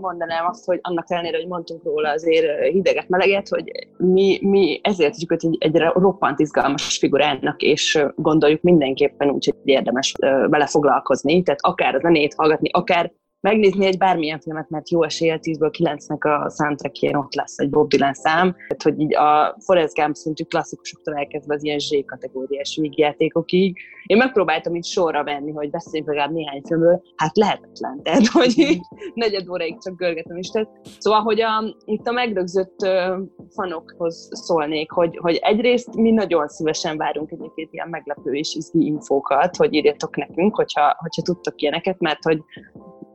mondanám 0.00 0.46
azt, 0.46 0.64
hogy 0.64 0.78
annak 0.82 1.10
ellenére, 1.10 1.36
hogy 1.36 1.46
mondtunk 1.46 1.84
róla 1.84 2.10
azért 2.10 2.62
hideget, 2.72 3.08
meleget, 3.08 3.48
hogy 3.48 3.88
mi, 3.96 4.38
mi 4.42 4.80
ezért 4.82 5.14
őt 5.28 5.44
egy, 5.44 5.56
egy 5.60 5.76
roppant 5.76 6.38
izgalmas 6.40 6.98
figurának, 6.98 7.62
és 7.62 8.04
gondoljuk 8.16 8.62
mindenképpen 8.62 9.30
úgy, 9.30 9.44
hogy 9.44 9.54
érdemes 9.64 10.14
vele 10.48 10.66
foglalkozni, 10.66 11.42
tehát 11.42 11.60
akár 11.62 11.94
a 11.94 11.98
zenét 11.98 12.34
hallgatni, 12.34 12.68
akár 12.72 13.12
megnézni 13.44 13.86
egy 13.86 13.98
bármilyen 13.98 14.40
filmet, 14.40 14.68
mert 14.68 14.90
jó 14.90 15.02
esélye 15.02 15.38
10-ből 15.42 15.70
9-nek 15.78 16.44
a 16.44 16.50
soundtrackjén 16.50 17.14
ott 17.14 17.34
lesz 17.34 17.58
egy 17.58 17.70
Bob 17.70 17.88
Dylan 17.88 18.14
szám, 18.14 18.52
tehát 18.52 18.82
hogy 18.82 19.00
így 19.00 19.16
a 19.16 19.56
Forrest 19.64 19.94
Gump 19.94 20.14
szintű 20.14 20.44
klasszikusoktól 20.44 21.14
elkezdve 21.14 21.54
az 21.54 21.64
ilyen 21.64 21.78
Z-kategóriás 21.78 22.78
vígjátékokig. 22.80 23.76
Én 24.06 24.16
megpróbáltam 24.16 24.74
itt 24.74 24.84
sorra 24.84 25.24
venni, 25.24 25.52
hogy 25.52 25.70
beszéljünk 25.70 26.08
legalább 26.10 26.32
néhány 26.32 26.62
filmről, 26.66 27.02
hát 27.16 27.36
lehetetlen, 27.36 28.02
tehát 28.02 28.26
hogy 28.26 28.58
így 28.58 28.80
negyed 29.14 29.48
óráig 29.48 29.82
csak 29.82 29.96
görgetem 29.96 30.36
is. 30.36 30.48
Tehát, 30.48 30.68
szóval, 30.98 31.20
hogy 31.20 31.40
a, 31.40 31.76
itt 31.84 32.06
a 32.06 32.12
megrögzött 32.12 32.82
uh, 32.82 33.18
fanokhoz 33.54 34.28
szólnék, 34.30 34.90
hogy, 34.90 35.16
hogy 35.16 35.38
egyrészt 35.42 35.94
mi 35.94 36.10
nagyon 36.10 36.48
szívesen 36.48 36.96
várunk 36.96 37.30
egyébként 37.30 37.72
ilyen 37.72 37.88
meglepő 37.88 38.32
és 38.32 38.54
izgi 38.54 38.86
infókat, 38.86 39.56
hogy 39.56 39.74
írjatok 39.74 40.16
nekünk, 40.16 40.56
hogyha, 40.56 40.96
hogyha 40.98 41.22
tudtok 41.22 41.60
ilyeneket, 41.60 41.98
mert 41.98 42.22
hogy 42.22 42.42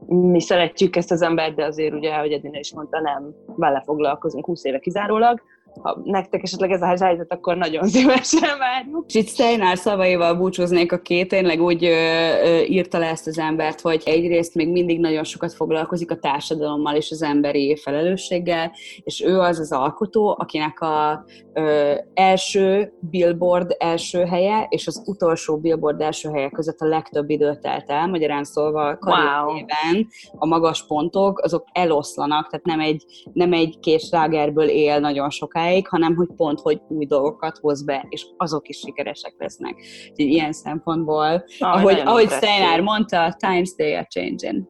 mi 0.09 0.41
szeretjük 0.41 0.95
ezt 0.95 1.11
az 1.11 1.21
embert, 1.21 1.55
de 1.55 1.65
azért 1.65 1.93
ugye, 1.93 2.13
ahogy 2.13 2.31
Edina 2.31 2.59
is 2.59 2.73
mondta, 2.73 2.99
nem 2.99 3.35
vele 3.45 3.81
foglalkozunk 3.85 4.45
20 4.45 4.63
éve 4.63 4.79
kizárólag, 4.79 5.41
ha 5.81 6.01
nektek 6.03 6.43
esetleg 6.43 6.71
ez 6.71 6.81
a 6.81 6.85
helyzet, 6.85 7.31
akkor 7.31 7.57
nagyon 7.57 7.87
szívesen 7.87 8.57
várjuk. 8.59 9.05
És 9.07 9.15
itt 9.15 9.27
Steinár 9.27 9.77
szavaival 9.77 10.35
búcsúznék, 10.35 10.91
aki 10.91 11.25
tényleg 11.25 11.61
úgy 11.61 11.85
ö, 11.85 11.87
ö, 12.43 12.61
írta 12.61 12.97
le 12.97 13.05
ezt 13.05 13.27
az 13.27 13.37
embert, 13.37 13.81
hogy 13.81 14.01
egyrészt 14.05 14.55
még 14.55 14.69
mindig 14.71 14.99
nagyon 14.99 15.23
sokat 15.23 15.53
foglalkozik 15.53 16.11
a 16.11 16.15
társadalommal 16.15 16.95
és 16.95 17.11
az 17.11 17.21
emberi 17.21 17.75
felelősséggel, 17.75 18.71
és 19.03 19.21
ő 19.21 19.39
az 19.39 19.59
az 19.59 19.71
alkotó, 19.71 20.35
akinek 20.39 20.79
a 20.79 21.25
ö, 21.53 21.93
első 22.13 22.93
billboard 22.99 23.75
első 23.77 24.25
helye 24.25 24.65
és 24.69 24.87
az 24.87 25.03
utolsó 25.05 25.57
billboard 25.57 26.01
első 26.01 26.29
helye 26.29 26.49
között 26.49 26.79
a 26.79 26.85
legtöbb 26.85 27.29
időt 27.29 27.59
telt 27.59 27.89
el, 27.89 28.07
magyarán 28.07 28.43
szólva 28.43 28.87
a 28.87 28.97
karrierében 28.97 29.93
wow. 29.93 30.03
a 30.31 30.45
magas 30.45 30.85
pontok, 30.85 31.39
azok 31.39 31.65
eloszlanak, 31.71 32.49
tehát 32.49 32.65
nem 32.65 32.79
egy, 32.79 33.05
nem 33.33 33.53
egy 33.53 33.79
két 33.79 34.01
slágerből 34.01 34.67
él 34.67 34.99
nagyon 34.99 35.29
sokáig, 35.29 35.58
sokáig, 35.59 35.87
hanem 35.87 36.15
hogy 36.15 36.27
pont, 36.35 36.59
hogy 36.59 36.81
új 36.87 37.05
dolgokat 37.05 37.57
hoz 37.57 37.83
be, 37.83 38.05
és 38.09 38.25
azok 38.37 38.69
is 38.69 38.77
sikeresek 38.77 39.33
lesznek. 39.37 39.75
Úgyhogy 40.09 40.31
ilyen 40.31 40.51
szempontból, 40.51 41.43
ah, 41.59 41.75
ahogy, 41.75 41.99
ahogy 41.99 42.29
Steinár 42.29 42.81
mondta, 42.81 43.35
times 43.39 43.73
they 43.73 43.93
are 43.93 44.07
changing. 44.09 44.67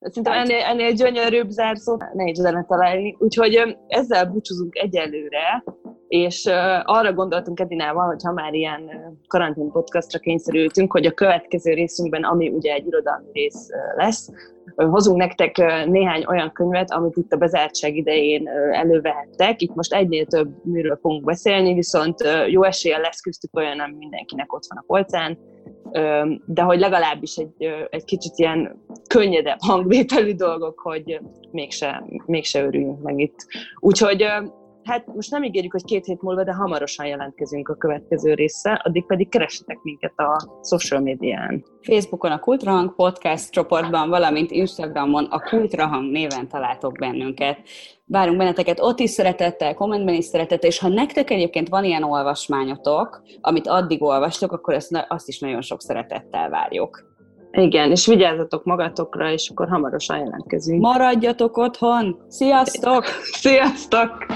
Szerintem 0.00 0.32
ennél, 0.32 0.64
ennél 0.64 0.92
gyönyörűbb 0.92 1.48
zárszót 1.48 2.04
nehéz 2.12 2.42
lenne 2.42 2.64
találni. 2.68 3.16
Úgyhogy 3.18 3.76
ezzel 3.86 4.26
búcsúzunk 4.26 4.76
egyelőre, 4.76 5.64
és 6.08 6.46
arra 6.84 7.12
gondoltunk 7.12 7.60
Edinával, 7.60 8.06
hogy 8.06 8.22
ha 8.22 8.32
már 8.32 8.54
ilyen 8.54 8.90
karantén 9.26 9.70
podcastra 9.70 10.18
kényszerültünk, 10.18 10.92
hogy 10.92 11.06
a 11.06 11.12
következő 11.12 11.72
részünkben, 11.72 12.22
ami 12.22 12.48
ugye 12.48 12.72
egy 12.72 12.86
irodalmi 12.86 13.28
rész 13.32 13.68
lesz, 13.96 14.30
hozunk 14.76 15.18
nektek 15.18 15.56
néhány 15.86 16.24
olyan 16.28 16.52
könyvet, 16.52 16.90
amit 16.90 17.16
itt 17.16 17.32
a 17.32 17.36
bezártság 17.36 17.96
idején 17.96 18.48
elővehettek. 18.72 19.60
Itt 19.62 19.74
most 19.74 19.94
egynél 19.94 20.26
több 20.26 20.64
műről 20.64 20.98
fogunk 21.00 21.24
beszélni, 21.24 21.74
viszont 21.74 22.24
jó 22.46 22.62
eséllyel 22.62 23.00
lesz 23.00 23.20
köztük 23.20 23.56
olyan, 23.56 23.80
ami 23.80 23.94
mindenkinek 23.98 24.52
ott 24.52 24.64
van 24.68 24.78
a 24.78 24.84
polcán, 24.86 25.38
de 26.46 26.62
hogy 26.62 26.78
legalábbis 26.78 27.36
egy, 27.36 27.68
egy 27.90 28.04
kicsit 28.04 28.32
ilyen 28.36 28.84
könnyedebb 29.08 29.58
hangvételű 29.60 30.34
dolgok, 30.34 30.78
hogy 30.78 31.20
mégse, 31.50 32.04
mégse 32.26 32.64
örüljünk 32.64 33.02
meg 33.02 33.18
itt. 33.18 33.46
Úgyhogy 33.80 34.26
Hát 34.90 35.06
most 35.14 35.30
nem 35.30 35.42
ígérjük, 35.42 35.72
hogy 35.72 35.84
két 35.84 36.04
hét 36.04 36.22
múlva, 36.22 36.44
de 36.44 36.52
hamarosan 36.52 37.06
jelentkezünk 37.06 37.68
a 37.68 37.74
következő 37.74 38.34
része, 38.34 38.72
addig 38.72 39.06
pedig 39.06 39.28
keressetek 39.28 39.78
minket 39.82 40.18
a 40.18 40.60
social 40.62 41.00
médián. 41.00 41.64
Facebookon 41.80 42.30
a 42.30 42.38
Kultrahang 42.38 42.94
podcast 42.94 43.50
csoportban, 43.50 44.08
valamint 44.08 44.50
Instagramon 44.50 45.24
a 45.24 45.40
Kultrahang 45.40 46.10
néven 46.10 46.48
találtok 46.48 46.98
bennünket. 46.98 47.58
Várunk 48.04 48.38
benneteket 48.38 48.80
ott 48.80 48.98
is 48.98 49.10
szeretettel, 49.10 49.74
kommentben 49.74 50.14
is 50.14 50.24
szeretettel, 50.24 50.70
és 50.70 50.78
ha 50.78 50.88
nektek 50.88 51.30
egyébként 51.30 51.68
van 51.68 51.84
ilyen 51.84 52.02
olvasmányotok, 52.02 53.22
amit 53.40 53.66
addig 53.66 54.02
olvastok, 54.02 54.52
akkor 54.52 54.74
ezt, 54.74 55.06
azt 55.08 55.28
is 55.28 55.38
nagyon 55.38 55.62
sok 55.62 55.82
szeretettel 55.82 56.48
várjuk. 56.48 57.09
Igen, 57.52 57.90
és 57.90 58.06
vigyázzatok 58.06 58.64
magatokra, 58.64 59.30
és 59.30 59.48
akkor 59.48 59.68
hamarosan 59.68 60.18
jelentkezünk. 60.18 60.80
Maradjatok 60.80 61.56
otthon! 61.56 62.18
Sziasztok! 62.28 63.04
Sziasztok! 63.22 64.26